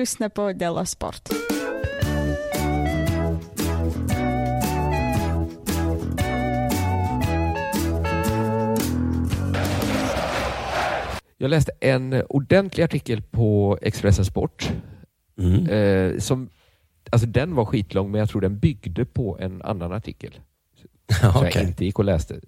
[0.00, 1.28] Lyssnar på Della Sport.
[11.38, 14.70] Jag läste en ordentlig artikel på Expressen Sport.
[15.70, 16.48] Eh, som,
[17.10, 20.30] alltså den var skitlång, men jag tror den byggde på en annan artikel.
[21.20, 21.50] Som Okej.
[21.54, 22.40] jag inte gick och läste.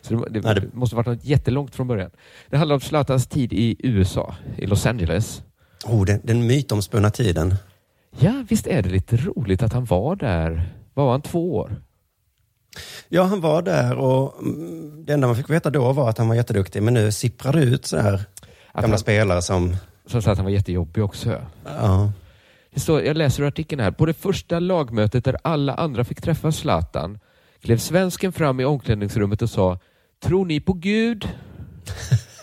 [0.00, 2.10] Så det, det, Nej, det- måste varit något jättelångt från början.
[2.50, 5.42] Det handlar om Zlatans tid i USA, i Los Angeles.
[5.84, 7.54] Oh, den, den mytomspunna tiden.
[8.18, 10.72] Ja, visst är det lite roligt att han var där.
[10.94, 11.76] Var han, två år?
[13.08, 16.28] Ja, han var där och mm, det enda man fick veta då var att han
[16.28, 16.82] var jätteduktig.
[16.82, 18.24] Men nu sipprar det ut så här
[18.74, 19.76] gamla han- spelare som...
[20.06, 21.40] Som sa att han var jättejobbig också.
[21.64, 22.12] Ja.
[22.74, 23.90] Det står, jag läser ur artikeln här.
[23.90, 27.18] På det första lagmötet där alla andra fick träffa Zlatan
[27.62, 29.78] klev svensken fram i omklädningsrummet och sa
[30.22, 31.28] Tror ni på Gud?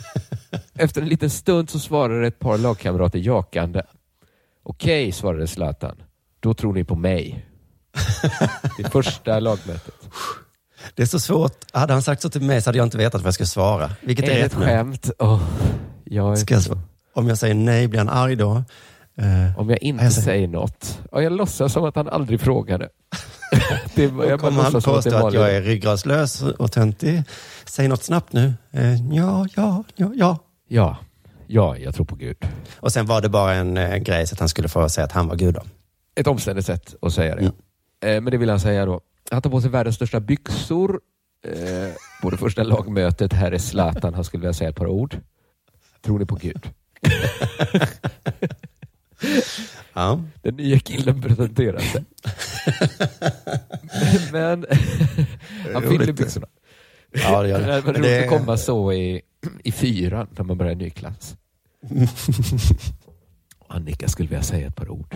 [0.82, 3.82] Efter en liten stund så svarade ett par lagkamrater jakande.
[4.64, 5.96] Okej, svarade Zlatan.
[6.40, 7.46] Då tror ni på mig.
[8.78, 9.96] Det första lagmötet.
[10.96, 11.66] Det är så svårt.
[11.74, 13.92] Hade han sagt så till mig så hade jag inte vetat vad jag skulle svara.
[14.02, 15.12] Vilket är, Är ett skämt?
[15.20, 15.42] Åh,
[16.04, 16.62] jag jag,
[17.14, 18.64] om jag säger nej, blir han arg då?
[19.18, 21.00] Eh, Om jag inte jag säger- säger något.
[21.12, 22.90] Ja, jag låtsas som att han aldrig frågade.
[23.96, 27.24] det, jag kommer han som att påstå att var jag är ryggradslös och töntig.
[27.66, 28.54] Säg något snabbt nu.
[28.72, 30.38] Eh, ja, ja, ja, ja.
[30.74, 30.98] Ja,
[31.48, 32.38] ja, jag tror på Gud.
[32.80, 35.12] Och sen var det bara en eh, grej så att han skulle få säga att
[35.12, 35.54] han var Gud.
[35.54, 35.62] Då.
[36.16, 37.42] Ett omständigt sätt att säga det.
[37.42, 37.54] Mm.
[38.06, 39.02] Eh, men det vill han säga då.
[39.32, 41.00] Han tar på sig världens största byxor
[41.48, 41.90] eh,
[42.22, 43.34] på det första lagmötet.
[43.34, 44.14] Här är Zlatan.
[44.14, 45.18] Han skulle vilja säga ett par ord.
[46.02, 46.70] Tror ni på Gud?
[49.94, 50.22] Ja.
[50.42, 52.04] Den nya killen presenterar sig.
[54.32, 54.66] men
[55.74, 56.48] han fyller byxorna.
[57.12, 57.66] Ja, det gör det.
[57.66, 59.22] Det var Men roligt det- att komma så i,
[59.64, 61.36] i fyran när man börjar en ny klass.
[63.68, 65.16] Annika skulle vilja säga ett par ord.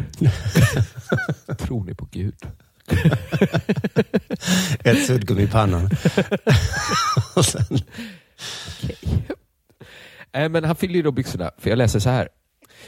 [1.58, 2.36] Tror ni på Gud?
[4.84, 5.90] Ett suddgummi i pannan.
[7.36, 7.80] och sen,
[10.34, 12.30] Nej, men han fyller ju då byxorna, för jag läser så här.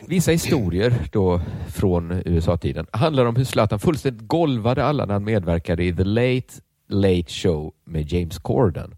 [0.07, 5.83] Vissa historier då från USA-tiden handlar om hur Zlatan fullständigt golvade alla när han medverkade
[5.83, 6.53] i The Late
[6.89, 8.95] Late Show med James Corden.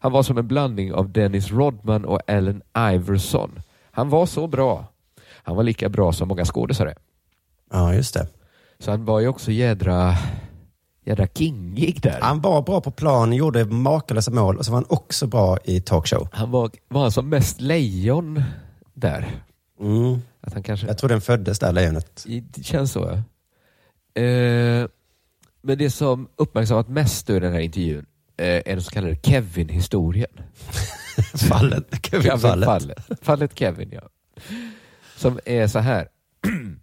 [0.00, 3.60] Han var som en blandning av Dennis Rodman och Allen Iverson.
[3.90, 4.84] Han var så bra.
[5.42, 6.94] Han var lika bra som många skådisar
[7.70, 8.26] ja, just det.
[8.78, 10.16] Så han var ju också jädra,
[11.04, 12.18] jädra kingig där.
[12.20, 15.80] Han var bra på plan, gjorde makalösa mål och så var han också bra i
[15.80, 16.28] talkshow.
[16.32, 18.42] Han var, var han som mest lejon
[18.94, 19.42] där.
[19.80, 20.18] Mm.
[20.40, 20.86] Att han kanske...
[20.86, 22.24] Jag tror den föddes där, lejonet.
[22.26, 24.22] Det känns så, ja.
[24.22, 24.88] Eh,
[25.62, 28.06] men det som uppmärksammat mest i den här intervjun
[28.44, 30.30] är den så kallade Kevin-historien.
[31.48, 32.06] Fallet.
[32.06, 32.66] Kevin-fallet.
[32.66, 32.98] Fallet.
[33.22, 34.08] Fallet Kevin, ja.
[35.16, 36.08] Som är så här.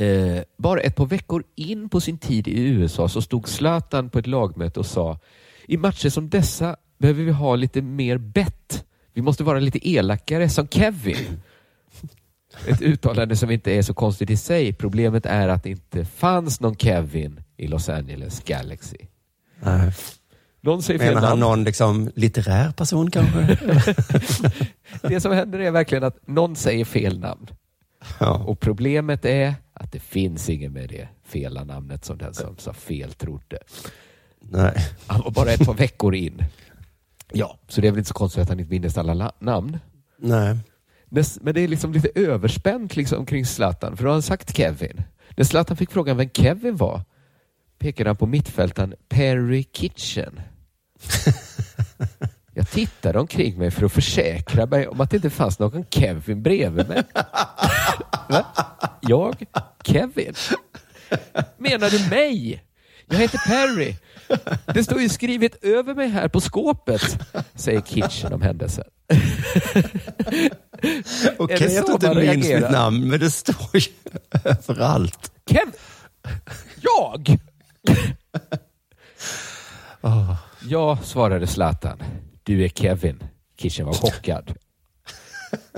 [0.00, 4.18] Eh, bara ett par veckor in på sin tid i USA så stod Zlatan på
[4.18, 5.18] ett lagmöte och sa
[5.66, 8.84] i matcher som dessa behöver vi ha lite mer bett.
[9.12, 11.16] Vi måste vara lite elakare som Kevin.
[12.66, 14.72] Ett uttalande som inte är så konstigt i sig.
[14.72, 18.98] Problemet är att det inte fanns någon Kevin i Los Angeles Galaxy.
[19.60, 19.92] Nej.
[20.60, 21.50] Någon säger fel Menar han namn.
[21.50, 23.58] någon liksom litterär person kanske?
[25.02, 27.46] Det som händer är verkligen att någon säger fel namn.
[28.46, 32.72] Och problemet är att det finns ingen med det fela namnet som den som sa
[32.72, 33.58] fel trodde.
[34.40, 34.74] Nej.
[35.06, 36.44] Han var bara ett par veckor in.
[37.32, 39.78] Ja, så det är väl inte så konstigt att han inte minns alla la- namn.
[40.18, 40.56] Nej.
[41.40, 45.02] Men det är liksom lite överspänt liksom kring Zlatan, för då har han sagt Kevin.
[45.36, 47.02] När Zlatan fick frågan vem Kevin var
[47.78, 50.40] pekade han på mittfältaren Perry Kitchen.
[52.54, 56.42] Jag tittade omkring mig för att försäkra mig om att det inte fanns någon Kevin
[56.42, 57.02] bredvid mig.
[58.28, 58.46] Va?
[59.00, 59.44] Jag?
[59.84, 60.34] Kevin?
[61.58, 62.64] Menar du mig?
[63.06, 63.96] Jag heter Perry.
[64.74, 67.18] Det står ju skrivet över mig här på skåpet,
[67.54, 68.84] säger Kitchen om händelsen.
[71.38, 73.92] Okej, jag så tror inte du minns mitt namn, men det står ju
[74.44, 75.32] överallt.
[75.50, 75.68] Kev...
[76.80, 77.38] Jag?
[80.00, 80.34] Åh.
[80.68, 82.02] Ja, svarade Zlatan.
[82.42, 83.22] Du är Kevin.
[83.56, 84.54] Kitchen var chockad.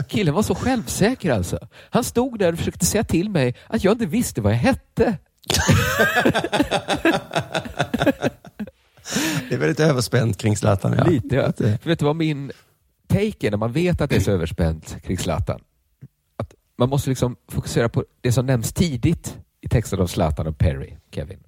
[0.08, 1.58] Killen var så självsäker alltså.
[1.90, 5.18] Han stod där och försökte säga till mig att jag inte visste vad jag hette.
[9.48, 10.94] Det är väldigt överspänt kring Zlatan.
[10.98, 11.04] Ja.
[11.04, 11.52] Lite ja.
[11.56, 12.52] Det- För vet du vad min
[13.06, 15.60] take är när man vet att det är så överspänt kring Zlatan?
[16.36, 20.58] Att man måste liksom fokusera på det som nämns tidigt i texten av Zlatan och
[20.58, 21.38] Perry, Kevin.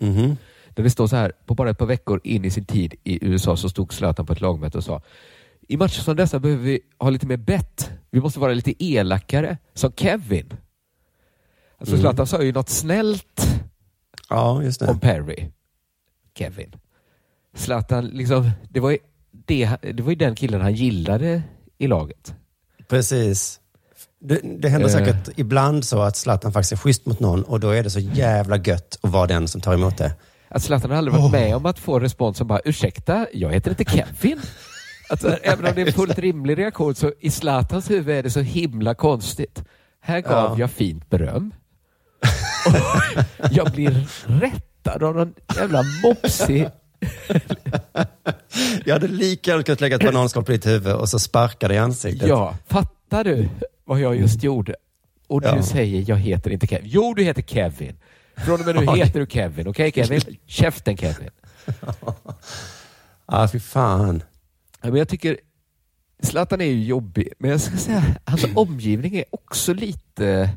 [0.00, 0.36] Mhm.
[0.68, 3.26] Där det står så här, på bara ett par veckor in i sin tid i
[3.26, 5.02] USA så stod Zlatan på ett lagmöte och sa
[5.68, 7.90] i matcher som dessa behöver vi ha lite mer bett.
[8.10, 10.52] Vi måste vara lite elakare, som Kevin.
[11.78, 12.00] Alltså Mm.
[12.02, 13.46] Zlatan sa ju något snällt
[14.28, 15.50] Ja, om Perry.
[16.38, 16.74] Kevin.
[17.54, 18.98] Zlatan, liksom, det var, ju
[19.30, 21.42] det, det var ju den killen han gillade
[21.78, 22.34] i laget.
[22.88, 23.60] Precis.
[24.20, 24.92] Det, det händer Eh.
[24.94, 27.98] säkert ibland så att Zlatan faktiskt är schysst mot någon och då är det så
[28.00, 30.12] jävla gött att vara den som tar emot det.
[30.48, 33.70] Att Zlatan har aldrig varit med om att få respons som bara ursäkta, jag heter
[33.70, 34.40] inte Kevin.
[35.10, 38.30] Alltså, även om det är en fullt rimlig reaktion så i Zlatans huvud är det
[38.30, 39.62] så himla konstigt.
[40.00, 40.54] Här gav Ja.
[40.58, 41.52] jag fint beröm.
[42.66, 42.74] Och
[43.52, 46.68] jag blir rättad av någon jävla mopsig...
[48.84, 51.76] Jag hade lika gärna kunnat lägga ett bananskal på ditt huvud och så sparka dig
[51.76, 52.28] i ansiktet.
[52.28, 53.48] Ja, fattar du
[53.88, 54.74] vad jag just gjorde?
[55.26, 55.62] Och du Ja.
[55.62, 56.88] säger jag heter inte Kevin.
[56.90, 57.96] Jo, du heter Kevin.
[58.36, 59.68] Från och med nu heter du Kevin.
[59.68, 60.20] Okej Kevin?
[60.46, 61.30] Käften Kevin.
[63.26, 64.22] Ja, fy fan.
[64.82, 65.38] Ja, men jag tycker
[66.22, 70.50] Zlatan är ju jobbig, men jag ska säga hans omgivning är också lite...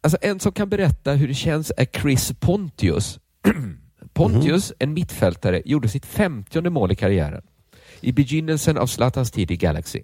[0.00, 3.18] Alltså en som kan berätta hur det känns är Chris Pontius.
[4.12, 7.42] Pontius, en mittfältare, gjorde sitt femtionde mål i karriären.
[8.00, 10.02] I begynnelsen av Zlatans tid i Galaxy.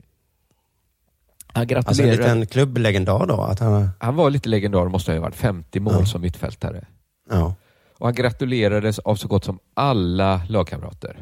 [1.53, 2.17] Han Alltså en gratulerar...
[2.17, 3.41] liten klubblegendar då?
[3.41, 3.91] Att han...
[3.99, 6.07] Han var lite legendar, måste ha varit 50 mål Ja.
[6.07, 6.85] som mittfältare.
[7.31, 7.55] Ja.
[7.99, 11.17] Och han gratulerades av så gott som alla lagkamrater.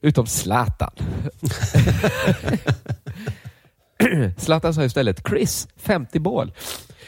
[0.00, 0.90] Utom Zlatan.
[4.36, 6.52] Zlatan sa istället Chris, 50 mål.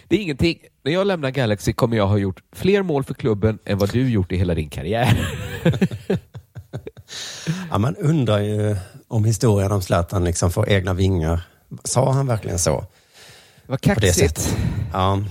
[0.09, 0.59] Det är ingenting.
[0.85, 4.11] När jag lämnar Galaxy kommer jag ha gjort fler mål för klubben än vad du
[4.11, 5.29] gjort i hela din karriär.
[7.71, 8.77] Ja, man undrar ju
[9.09, 11.41] om historien om Zlatan liksom får egna vingar.
[11.85, 12.85] Sa han verkligen så?
[13.67, 14.14] Det kaxigt.
[14.17, 14.57] sättet.
[14.93, 15.23] Ja.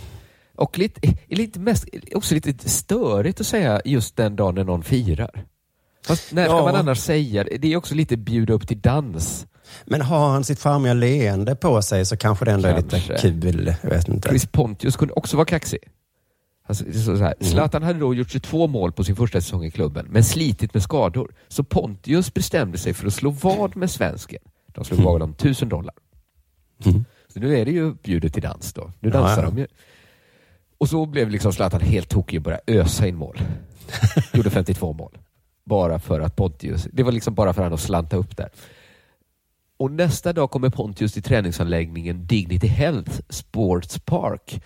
[0.55, 5.45] Och lite, lite mest, också lite störigt att säga just den dagen när någon firar.
[6.07, 6.63] Fast när ska Ja.
[6.63, 7.57] man annars säga det?
[7.57, 9.47] Det är också lite bjuda upp till dans.
[9.85, 13.17] Men har han sitt charmiga leende på sig så kanske det ändå är lite Kanske.
[13.17, 13.75] kul.
[13.81, 14.29] Jag vet inte.
[14.29, 15.79] Chris Pontius kunde också vara kaxig.
[16.67, 17.35] Alltså, så här.
[17.39, 17.51] Mm.
[17.51, 20.83] Zlatan hade då gjort 22 mål på sin första säsong i klubben, men slitit med
[20.83, 21.31] skador.
[21.47, 24.39] Så Pontius bestämde sig för att slå vad med svensken.
[24.73, 25.93] De slog vad om 1000 dollar.
[26.85, 27.05] Mm.
[27.27, 28.91] Så nu är det ju bjudet till dans då.
[28.99, 29.49] Nu Ja, dansar ja.
[29.49, 29.67] de ju.
[30.77, 33.39] Och så blev liksom Zlatan helt tokig och började ösa in mål.
[34.33, 35.17] Gjorde 52 mål.
[35.63, 38.49] Bara för att Pontius, det var liksom bara för att han att slanta upp där.
[39.77, 44.63] Och nästa dag kommer Pontius till träningsanläggningen Dignity Health Sports Park.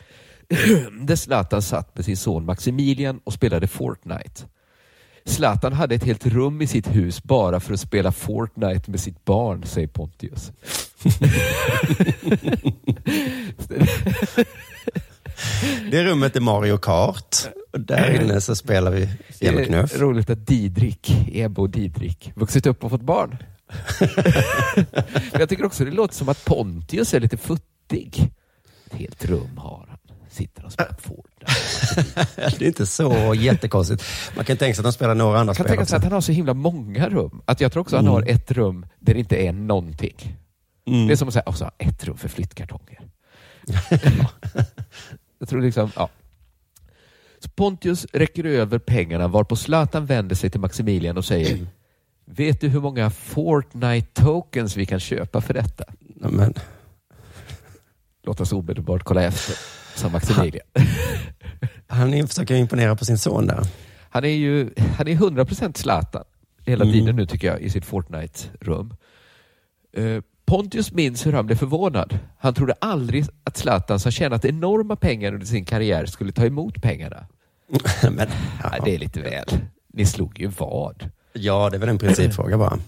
[1.02, 4.44] där Zlatan satt med sin son Maximilian och spelade Fortnite.
[5.30, 9.26] Zlatan hade ett helt rum i sitt hus bara för att spela Fortnite med sitt
[9.26, 10.52] barn, säger Pontius.
[15.92, 17.36] Det rummet är Mario Kart.
[17.74, 20.00] Och där inne så spelar vi Det är fjällknuff.
[20.00, 21.12] roligt att Didrik,
[21.58, 23.38] och Didrik, vuxit upp och fått barn.
[25.34, 28.32] Jag tycker också det låter som att Pontius är lite futtig.
[28.86, 29.98] Ett helt rum har han.
[30.30, 30.94] Sitter och spelar
[32.36, 34.04] Det är inte så jättekonstigt.
[34.36, 36.04] Man kan tänka sig att de spelar några andra Jag kan spel tänka sig att
[36.04, 37.42] han har så himla många rum.
[37.46, 38.24] Att jag tror också att han Mm.
[38.24, 40.36] har ett rum där det inte är någonting.
[40.88, 41.08] Mm.
[41.08, 43.00] Det är som att säga, och så har han ett rum för flyttkartonger.
[45.40, 46.10] jag tror liksom, ja.
[47.44, 51.68] Så Pontius räcker över pengarna varpå Zlatan vänder sig till Maximilian och säger
[52.26, 55.84] Vet du hur många Fortnite tokens vi kan köpa för detta?
[56.16, 56.54] Men,
[58.24, 59.56] Låt oss omedelbart kolla efter,
[60.00, 60.66] sa Maximilian.
[61.88, 63.64] han försöker imponera på sin son där.
[64.10, 66.24] Han är ju han är 100% Zlatan
[66.66, 66.94] hela Mm.
[66.94, 68.94] tiden nu tycker jag i sitt Fortnite-rum.
[69.94, 72.20] Eh, Pontius minns hur han blev förvånad.
[72.40, 76.82] Han trodde aldrig att Zlatan som tjänat enorma pengar under sin karriär skulle ta emot
[76.82, 77.26] pengarna.
[78.04, 78.16] Men,
[78.72, 79.46] Nej, det är lite väl.
[79.94, 81.10] Ni slog ju vad.
[81.34, 82.80] Ja, det är väl en principfråga bara.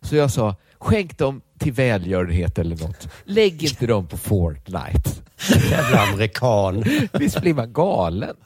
[0.00, 3.08] Så jag sa, skänk dem till välgörenhet eller något.
[3.24, 5.10] Lägg inte dem på Fortnite.
[5.70, 6.84] Jävla amerikan.
[7.12, 8.36] Visst blir man galen?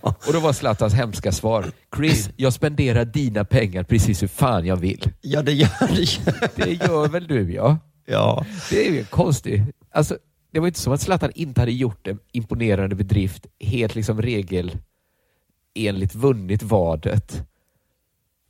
[0.00, 4.76] Och då var Zlatans hemska svar, Chris, jag spenderar dina pengar precis hur fan jag
[4.76, 5.10] vill.
[5.20, 6.64] Ja, det gör det.
[6.64, 7.78] Det gör väl du ja?
[8.06, 8.46] Ja.
[8.70, 9.62] Det är ju konstigt.
[9.92, 10.18] Alltså,
[10.52, 16.14] det var inte som att Zlatan inte hade gjort en imponerande bedrift, helt liksom regelenligt
[16.14, 17.42] vunnit vadet.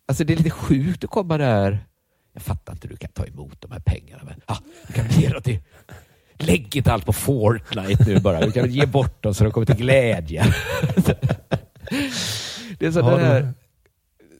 [0.09, 1.85] Alltså det är lite sjukt att komma där.
[2.39, 5.07] Jag fattar inte hur du kan ta emot de här pengarna, men ah, du kan
[5.07, 5.59] väl ge dem till...
[6.39, 8.41] Lägg inte allt på Fortnite nu bara.
[8.41, 10.45] Du kan väl ge bort dem så de kommer till glädje.
[12.79, 13.53] det är så Ja, den här,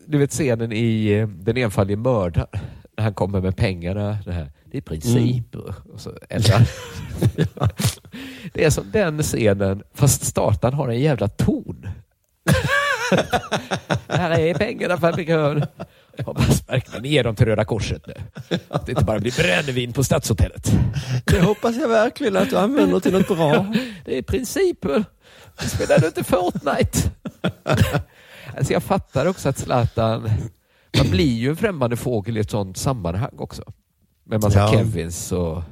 [0.07, 2.49] du vet scenen i eh, Den enfaldige mördaren,
[2.97, 4.19] när han kommer med pengarna.
[4.25, 5.75] Det, här, det är principer.
[5.93, 6.69] Och så ändrar.
[8.53, 11.89] Det är som den scenen, fast startan har en jävla ton.
[14.09, 15.67] här är pengarna fabrikör.
[16.25, 18.15] Hoppas verkligen ni ger dem till Röda Korset nu.
[18.69, 20.71] Att det inte bara blir brännvin på Stadshotellet.
[21.25, 23.75] Det hoppas jag verkligen att du använder till något bra.
[24.05, 25.05] Det är principer.
[25.63, 27.11] Du spelar du inte Fortnite?
[28.57, 30.31] Alltså jag fattar också att Zlatan,
[30.99, 33.63] man blir ju en främmande fågel i ett sånt sammanhang också.
[34.25, 34.73] Med massa Ja.
[34.73, 35.63] Kevins och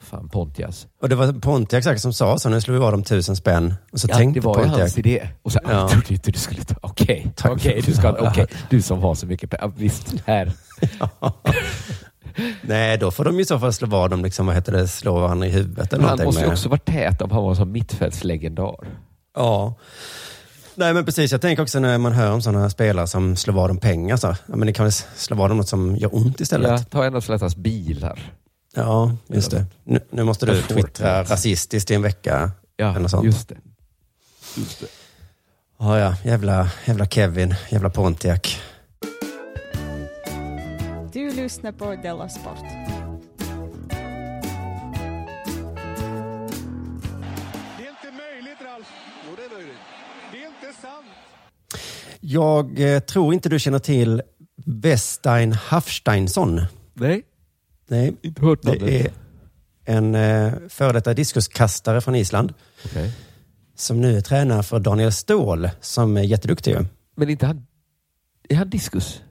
[0.00, 0.86] fan Pontias.
[1.02, 3.74] Och det var Pontiac säkert som sa så, nu slår vi vad om tusen spänn.
[3.92, 4.80] Och så Ja, tänkte det var ju Pontiac.
[4.80, 5.28] hans idé.
[5.42, 5.70] Och så, Ja.
[5.72, 6.74] jag trodde inte du skulle ta...
[6.80, 9.72] Okej, okej, för du, ska, okej, du som har så mycket pengar.
[9.76, 10.52] Visst, här.
[12.62, 15.20] Nej, då får de i så fall slå vad om, liksom, vad heter det, slå
[15.20, 18.74] varandra i huvudet eller han måste ju också vara tät om han var som mittfältslegendar.
[19.36, 19.74] Ja.
[20.74, 23.70] Nej men precis, jag tänker också när man hör om sådana spelare som slår vad
[23.70, 24.16] om pengar.
[24.16, 26.70] Så, ja, men det kan väl slå vad om något som gör ont istället.
[26.70, 28.32] Ja, ta en av Zlatans bilar.
[28.76, 29.66] Ja, just det.
[29.84, 31.30] Nu, nu måste du twittra det.
[31.30, 32.50] rasistiskt i en vecka.
[32.76, 33.24] Ja, eller sånt.
[33.24, 33.56] just det.
[34.56, 34.86] Just det.
[35.78, 36.16] Ja, ja.
[36.24, 38.58] Jävla, jävla Kevin, jävla Pontiac.
[41.12, 42.64] Du lyssnar på Della Sport.
[52.20, 54.22] Jag eh, tror inte du känner till
[54.64, 56.60] Westein Hafsteinsson.
[56.94, 57.22] Nej.
[57.88, 59.10] Nej, Inte hört det är
[59.84, 62.54] en eh, före detta diskuskastare från Island.
[62.84, 63.12] Okej.
[63.74, 66.84] Som nu är tränare för Daniel Ståhl, som är jätteduktig ju.
[67.16, 67.66] Men inte han...
[68.48, 69.22] Är han diskus?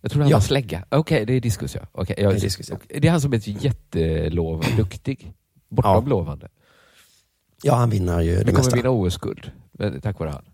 [0.00, 0.36] Jag tror han Ja.
[0.36, 0.84] var slägga.
[0.88, 1.80] Okej, det är diskus ja.
[1.92, 2.76] Okej, jag, Det är diskus, ja.
[2.76, 5.32] Okej, det är han som är jättelov, duktig.
[5.68, 6.10] Bortom Ja.
[6.10, 6.48] lovande.
[7.62, 8.76] Ja, han vinner ju det Vi kommer mesta.
[8.76, 9.50] vinna OS-guld
[10.02, 10.44] tack vare han.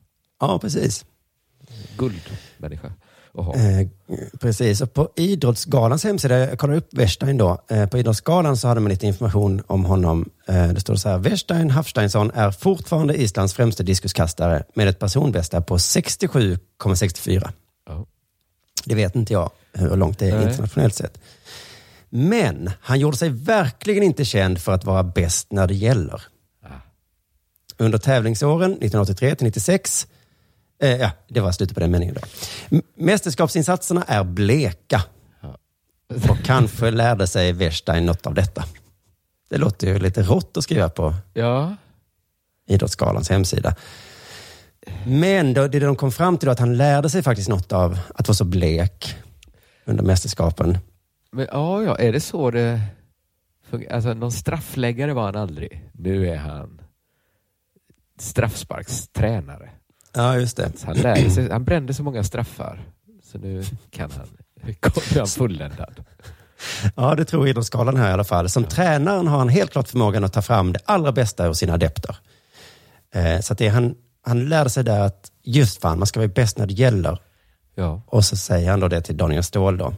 [0.41, 1.05] Ja, precis.
[1.97, 2.93] Guldmänniska.
[3.39, 3.89] Eh,
[4.41, 4.81] precis.
[4.81, 7.63] Och på Idrottsgalans hemsida, jag kollar upp Westerstein då.
[7.69, 10.31] Eh, på Idrottsgalan så hade man lite information om honom.
[10.49, 15.61] Eh, det står så här, Westerstein Hafsteinsson är fortfarande Islands främste diskuskastare med ett personbästa
[15.61, 17.51] på 67,64.
[17.87, 18.07] Ja.
[18.85, 20.49] Det vet inte jag hur långt det är Nej.
[20.49, 21.19] internationellt sett.
[22.11, 26.23] Men han gjorde sig verkligen inte känd för att vara bäst när det gäller.
[26.65, 26.69] Ah.
[27.77, 30.07] Under tävlingsåren 1983 till 96,
[30.83, 32.21] eh, ja, det var slutet på den meningen då.
[32.77, 35.03] M- Mästerskapsinsatserna är bleka.
[36.29, 38.65] Och kanske lärde sig Westerstein något av detta.
[39.49, 41.77] Det låter ju lite rått att skriva på Ja.
[42.67, 43.75] Idrottsgalans hemsida.
[45.07, 47.99] Men då, det de kom fram till var att han lärde sig faktiskt något av
[48.15, 49.17] att vara så blek
[49.85, 50.79] under mästerskapen.
[51.33, 52.81] Men ja, ja, är det så det
[53.71, 53.95] fungerar?
[53.95, 55.89] Alltså någon straffläggare var han aldrig.
[55.93, 56.81] Nu är han
[58.19, 59.71] straffsparkstränare.
[60.13, 60.73] Ja, just det.
[60.77, 62.81] Så han, lärde sig, han brände så många straffar.
[63.23, 64.29] Så nu kan han,
[64.63, 66.05] är han fulländad.
[66.97, 68.49] Ja, det tror Idrottsgalan här i alla fall.
[68.49, 71.75] Som tränaren har han helt klart förmågan att ta fram det allra bästa ur sina
[71.75, 72.17] adepter.
[73.15, 76.29] Eh, så att det, han, han lärde sig där att just fan, man ska vara
[76.29, 77.19] bäst när det gäller.
[77.75, 78.03] Ja.
[78.07, 79.95] Och så säger han då det till Daniel Ståhl då.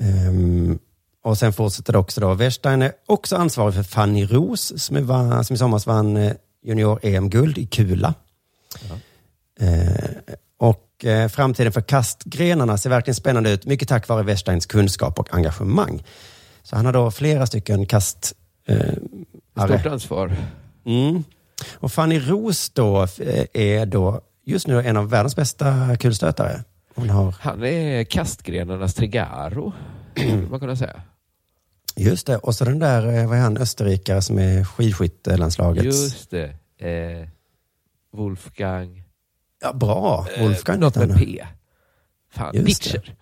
[0.00, 0.78] Ehm,
[1.24, 2.34] och sen fortsätter det också då.
[2.34, 6.32] Wehrstein är också ansvarig för Fanny Ros som, är, som i somras vann eh,
[6.62, 8.14] junior-EM-guld i kula.
[9.60, 13.66] Eh, och eh, framtiden för kastgrenarna ser verkligen spännande ut.
[13.66, 16.02] Mycket tack vare Wehrsteins kunskap och engagemang.
[16.62, 18.34] Så han har då flera stycken kast...
[18.66, 18.76] Eh,
[19.66, 20.36] Stort ansvar.
[20.86, 21.24] Mm.
[21.74, 26.64] Och Fanny Ros då eh, är då just nu en av världens bästa kulstötare.
[26.94, 29.72] Har, Han är kastgrenarnas Trigaro,
[30.16, 31.02] skulle man kunna säga.
[31.96, 35.84] Just det, och så den där, eh, vad är han, österrikare som är skidskyttelandslagets...
[35.84, 36.54] Just det.
[36.78, 37.28] Eh,
[38.12, 39.02] Wolfgang...
[39.62, 40.26] Ja, bra.
[40.40, 41.16] Wolfgang eh, Något med.
[41.16, 41.44] P.
[42.32, 43.14] Fan, Just Pitcher.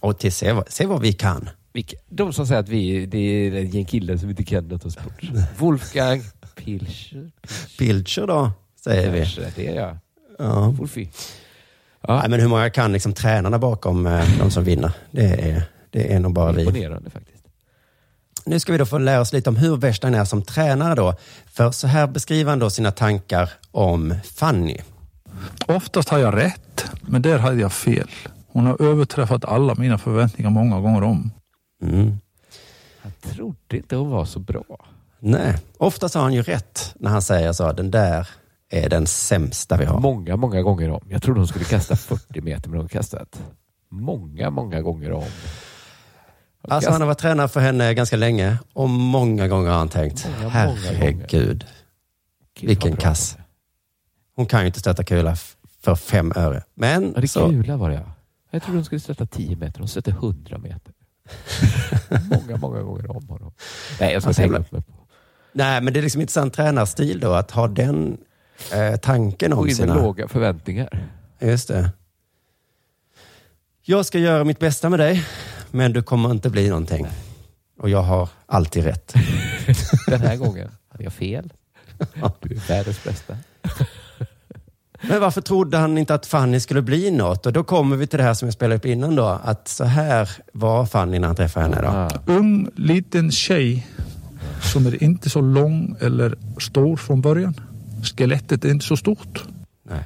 [0.00, 1.48] Och till se, vad- se vad vi kan.
[1.72, 4.90] Vilka- De som säger att vi det är gäng killar som inte kan något om
[4.90, 5.22] sport.
[5.58, 6.22] Wolfgang
[6.56, 7.30] Pilcher.
[7.78, 8.52] Pilcher då,
[8.84, 9.18] säger vi.
[9.18, 9.98] Kanske, det är jag.
[10.38, 10.68] Ja.
[10.68, 11.08] Wolfie.
[12.08, 14.92] Nej, men hur många kan liksom tränarna bakom eh, de som vinner?
[15.10, 16.62] Det är, det är nog bara vi.
[16.62, 17.35] Imponerande faktiskt.
[18.46, 21.14] Nu ska vi då få lära oss lite om hur Wehrstein är som tränare då.
[21.46, 24.78] För så här beskriver han då sina tankar om Fanny.
[25.66, 28.08] Oftast har jag rätt, men där hade jag fel.
[28.48, 31.30] Hon har överträffat alla mina förväntningar många gånger om.
[31.82, 32.18] Mm.
[33.02, 34.86] Jag trodde inte hon var så bra.
[35.18, 37.72] Nej, oftast har han ju rätt när han säger så.
[37.72, 38.28] Den där
[38.70, 40.00] är den sämsta vi har.
[40.00, 41.00] Många, många gånger om.
[41.08, 43.42] Jag trodde hon skulle kasta 40 meter, men hon kastat
[43.88, 45.24] många, många gånger om.
[46.68, 50.28] Alltså han har varit tränare för henne ganska länge och många gånger har han tänkt,
[50.42, 53.36] Många, många herregud, Gud, vilken kass.
[54.36, 55.36] Hon kan ju inte stöta kula
[55.82, 56.62] för fem öre.
[56.74, 58.12] Men Ja, det så, kula var det ja.
[58.50, 60.92] Jag trodde hon skulle stöta 10 meter, hon stötte 100 meter.
[62.30, 63.52] många, många gånger om honom.
[64.00, 64.92] Nej, jag ska Alltså, inte hänga upp mig på.
[65.52, 68.16] nej, men det är liksom intressant tränarstil då, att ha den
[68.72, 69.94] eh, tanken om sina...
[69.94, 71.08] låga förväntningar.
[71.40, 71.90] Just det.
[73.82, 75.24] Jag ska göra mitt bästa med dig,
[75.76, 77.06] men du kommer inte bli någonting.
[77.78, 79.14] Och jag har alltid rätt.
[80.06, 81.52] Den här gången hade jag fel.
[82.40, 83.36] Du är världens bästa.
[85.00, 87.46] Men varför trodde han inte att Fanny skulle bli något?
[87.46, 89.26] Och då kommer vi till det här som jag spelade upp innan då.
[89.26, 92.32] Att så här var Fanny när han träffade henne då.
[92.32, 93.86] Ung liten tjej
[94.72, 97.60] som är inte så lång eller stor från början.
[98.02, 99.44] Skelettet är inte så stort.
[99.82, 100.04] Nej.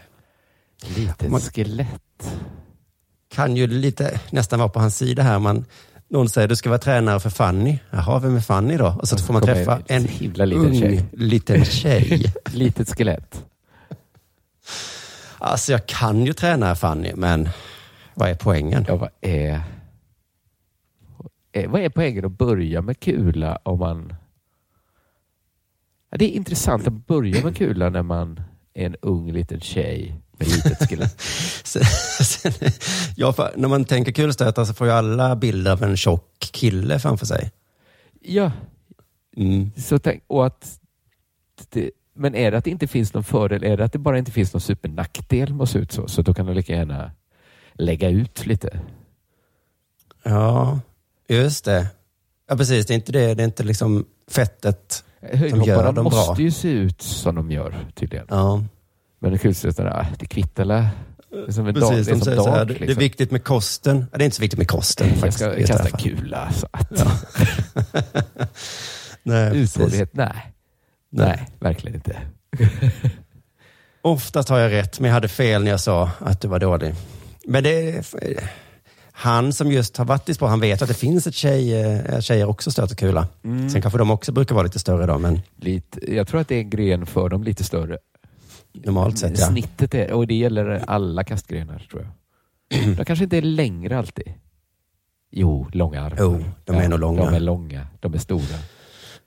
[0.97, 2.33] Litet Man- skelett.
[3.31, 5.39] Kan ju lite nästan vara på hans sida här.
[5.39, 5.65] Man,
[6.09, 7.79] någon säger du ska vara tränare för Fanny.
[7.91, 8.97] Jaha, vem är Fanny då?
[9.01, 11.05] Och så får man träffa en en liten ung tjej.
[11.13, 12.25] liten tjej.
[12.53, 13.45] Litet skelett.
[15.39, 17.49] Alltså jag kan ju träna Fanny, men
[18.15, 18.85] vad är poängen?
[18.89, 19.61] Ja, vad är...
[21.53, 24.15] eh, Vad är poängen att börja med kula om man...
[26.11, 28.41] Ja, det är intressant att börja med kula när man
[28.75, 31.21] är en ung liten tjej med litet skelett.
[31.65, 31.85] Sen,
[32.25, 32.53] sen,
[33.17, 36.99] ja, för när man tänker kulstötare så får ju alla bilder av en tjock kille
[36.99, 37.51] framför sig.
[38.23, 38.53] Ja,
[39.37, 39.71] Mm.
[39.77, 40.79] så tänk, och att
[41.71, 43.65] det, men är det att det inte finns någon fördel?
[43.65, 46.09] Är det att det bara inte finns någon supernackdel med att se ut så?
[46.09, 47.11] Så då kan du lika gärna
[47.73, 48.81] lägga ut lite.
[50.23, 50.81] Ja,
[51.29, 51.87] just det.
[52.49, 52.87] Ja, precis.
[52.87, 53.35] Det är inte det.
[53.35, 56.03] Det är inte liksom fettet som gör Höjdhopparna dem bra.
[56.27, 58.27] måste ju se ut som de gör tydligen.
[58.31, 58.65] Ja,
[59.21, 60.87] Men kulstötarna, ah, det kvittar la.
[61.31, 62.07] Det är dag, precis.
[62.07, 62.69] det är De säger så här, dag.
[62.69, 62.99] det är liksom.
[62.99, 64.07] viktigt med kosten.
[64.13, 65.09] Ja, det är inte så viktigt med kosten.
[65.09, 66.53] Jag faktiskt, ska kasta en kula.
[66.53, 66.91] Så att.
[69.23, 69.59] Nej.
[69.59, 70.15] Uthållighet?
[70.15, 70.53] Nej.
[71.11, 72.17] Nej, verkligen inte.
[74.03, 76.95] Oftast har jag rätt, men jag hade fel när jag sa att du var dålig.
[77.47, 78.07] Men det
[79.13, 82.21] han som just har varit i sport, han vet att det finns ett tjej, eh,
[82.21, 83.29] tjejer också stöter kula.
[83.45, 83.71] Mm.
[83.71, 86.55] Sen kanske de också brukar vara lite större då, men Lite, jag tror att det
[86.55, 87.99] är en gren för dem lite större.
[88.73, 89.47] Normalt sett ja.
[89.47, 92.97] Snittet är, och det gäller alla kastgrenar tror jag.
[92.97, 94.33] De kanske inte är längre alltid.
[95.31, 96.19] Jo, långa armar.
[96.21, 97.25] Jo, de är nog långa.
[97.25, 98.59] De är långa, de är stora.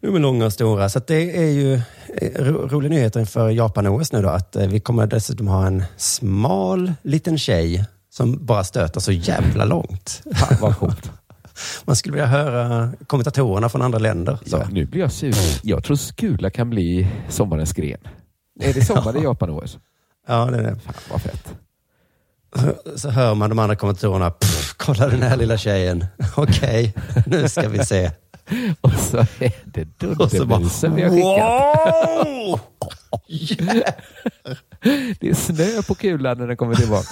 [0.01, 0.89] De är långa och stora.
[0.89, 4.29] Så det är ju eh, ro, roliga nyheter inför Japan-OS nu då.
[4.29, 9.65] Att eh, vi kommer dessutom ha en smal liten tjej som bara stöter så jävla
[9.65, 10.21] långt.
[10.35, 11.11] Fan vad coolt.
[11.85, 14.37] Man skulle vilja höra kommentatorerna från andra länder.
[14.45, 14.57] Så.
[14.57, 15.35] Ja, nu blir jag sur.
[15.63, 17.99] Jag tror skula kan bli sommarens gren.
[18.59, 19.77] Är det sommar i Japan-OS?
[20.27, 20.75] Ja, det är det.
[20.79, 21.53] Fan vad fett.
[22.55, 24.31] Så, så hör man de andra kommentatorerna.
[24.31, 26.05] "Pff, Kolla den här lilla tjejen.
[26.37, 26.93] Okej,
[27.25, 28.11] nu ska vi se.
[28.81, 32.27] Och så är det dundermusen vi har skickat.
[32.27, 32.59] wow!
[35.19, 37.07] Det är snö på kulan när den kommer tillbaka.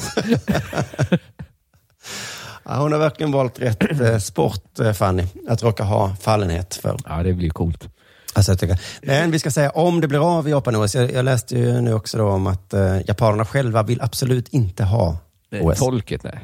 [2.65, 6.97] Ja, hon har verkligen valt rätt eh, sport, eh, Fanny, att råka ha fallenhet för.
[7.05, 7.89] Ja, det blir coolt.
[8.33, 8.81] Alltså, jag tycker.
[9.01, 11.93] Men vi ska säga, om det blir av i Japan-OS, jag, jag läste ju nu
[11.93, 15.17] också om att eh, japanerna själva vill absolut inte ha
[15.51, 15.79] Nej, OS.
[15.79, 16.39] Folket, nej.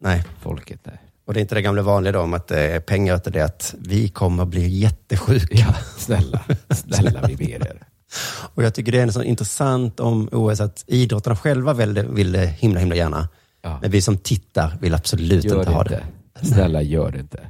[0.00, 0.24] Nej.
[0.40, 0.98] Folket, nej.
[1.26, 3.40] Och det är inte det gamla vanliga då om att det är pengar utan det
[3.40, 5.56] att vi kommer bli jättesjuka.
[5.58, 6.40] Ja, snälla,
[6.70, 7.82] snälla vi ber er.
[8.54, 12.32] Och jag tycker det är så intressant om OS att idrottarna själva vill det, vill
[12.32, 13.28] det himla, himla gärna.
[13.62, 13.78] Ja.
[13.82, 16.02] Men vi som tittar vill absolut Gör inte det ha inte.
[16.40, 16.46] det.
[16.46, 17.40] Snälla, gör det inte.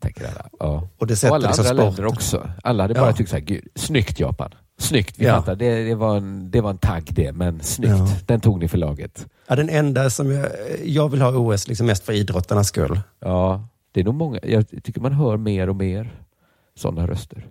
[0.00, 0.48] Tänker alla.
[0.58, 0.88] Ja.
[0.98, 1.84] Och det sätter alla liksom andra sport.
[1.98, 2.50] länder också.
[2.62, 3.12] Alla hade bara Ja.
[3.12, 4.50] tyckt så här, gud, snyggt Japan.
[4.78, 5.36] Snyggt, vi Ja.
[5.36, 5.56] fattar.
[5.56, 7.90] Det, det, var en, det var en tagg det, men snyggt.
[7.90, 8.08] Ja.
[8.26, 9.26] Den tog ni för laget.
[9.48, 10.46] Ja, den enda som jag,
[10.84, 13.00] jag vill ha OS liksom mest för idrottarnas skull.
[13.20, 14.38] Ja, det är nog många.
[14.42, 16.20] Jag tycker man hör mer och mer
[16.76, 17.46] sådana röster.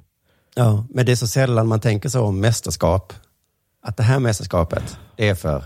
[0.55, 3.13] Ja, men det är så sällan man tänker så om mästerskap.
[3.81, 5.63] Att det här mästerskapet, det är för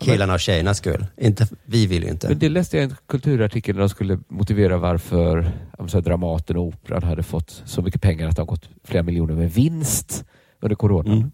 [0.00, 1.06] killarna och tjejernas skull.
[1.16, 2.28] Inte, vi vill ju inte.
[2.28, 6.64] Men det läste jag i en kulturartikel där de skulle motivera varför här, Dramaten och
[6.64, 10.24] Operan hade fått så mycket pengar att de har gått flera miljoner med vinst
[10.60, 11.16] under coronan.
[11.16, 11.30] Mm.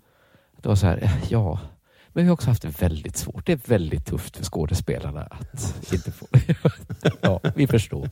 [0.63, 1.61] Det var så här, ja,
[2.09, 3.47] men vi har också haft det väldigt svårt.
[3.47, 6.27] Det är väldigt tufft för skådespelarna att inte få...
[7.21, 8.11] ja, vi förstår.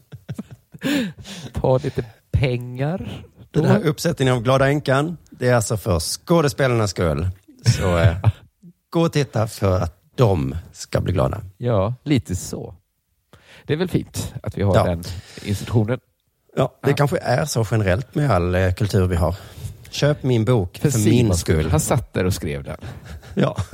[1.52, 3.24] Ta lite pengar.
[3.50, 3.60] Då.
[3.60, 7.28] Den här uppsättningen av Glada änkan, det är alltså för skådespelarnas skull.
[7.64, 8.16] Så eh,
[8.90, 11.40] gå och titta för att de ska bli glada.
[11.56, 12.74] Ja, lite så.
[13.66, 14.84] Det är väl fint att vi har Ja.
[14.84, 15.02] den
[15.44, 15.98] institutionen.
[16.56, 19.36] Ja, det kanske är så generellt med all eh, kultur vi har.
[19.90, 21.70] Köp min bok för, min Simons skull.
[21.70, 22.76] Han satt där och skrev den.
[23.34, 23.56] Ja.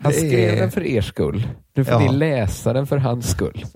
[0.00, 1.48] Han Det skrev är- den för er skull.
[1.74, 2.10] Nu får Ja.
[2.12, 3.64] ni läsa den för hans skull.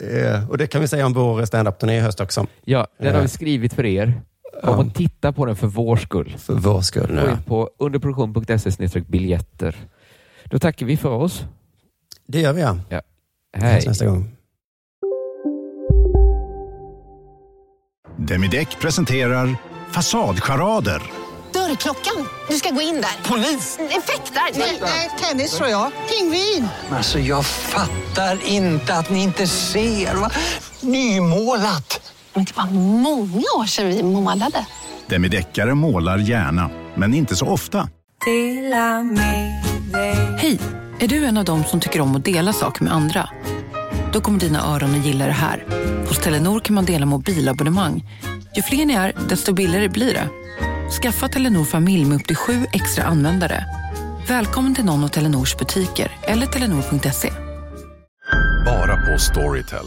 [0.00, 2.46] Eh, och det kan vi säga om vår standup-turné i höst också.
[2.64, 4.20] Ja, den har Eh, vi skrivit för er.
[4.64, 6.36] Kom och titta på den för vår skull.
[6.38, 7.06] För vår skull.
[7.16, 7.30] Gå Ja.
[7.32, 9.76] in på underproduktion.se biljetter.
[10.44, 11.42] Då tackar vi för oss.
[12.26, 12.76] Det gör vi ja.
[12.88, 13.02] Ja.
[13.56, 13.72] Hej.
[13.72, 13.84] Hej.
[13.86, 14.36] nästa gång.
[18.18, 19.56] Demideck presenterar
[19.90, 21.02] Fasadcharader.
[21.52, 22.28] Dörrklockan.
[22.48, 23.28] Du ska gå in där.
[23.30, 23.78] Polis?
[23.78, 24.58] Effektar?
[24.84, 25.92] Nej, tennis tror jag.
[26.08, 26.68] Pingvin.
[26.90, 30.14] Alltså jag fattar inte att ni inte ser.
[30.14, 30.30] Va?
[30.80, 32.07] Nymålat!
[32.38, 32.66] Men det var
[33.00, 34.66] många år sedan vi målade.
[35.06, 37.88] Demideckare målar gärna, men inte så ofta.
[40.36, 40.60] Hej!
[40.98, 43.28] Är du en av dem som tycker om att dela saker med andra?
[44.12, 45.64] Då kommer dina öron att gilla det här.
[46.08, 48.04] Hos Telenor kan man dela mobilabonnemang.
[48.56, 50.28] Ju fler ni är, desto billigare blir det.
[51.02, 53.64] Skaffa Telenor familj med upp till sju extra användare.
[54.28, 57.32] Välkommen till någon av Telenors butiker eller telenor.se.
[58.64, 59.86] Bara på Storytel.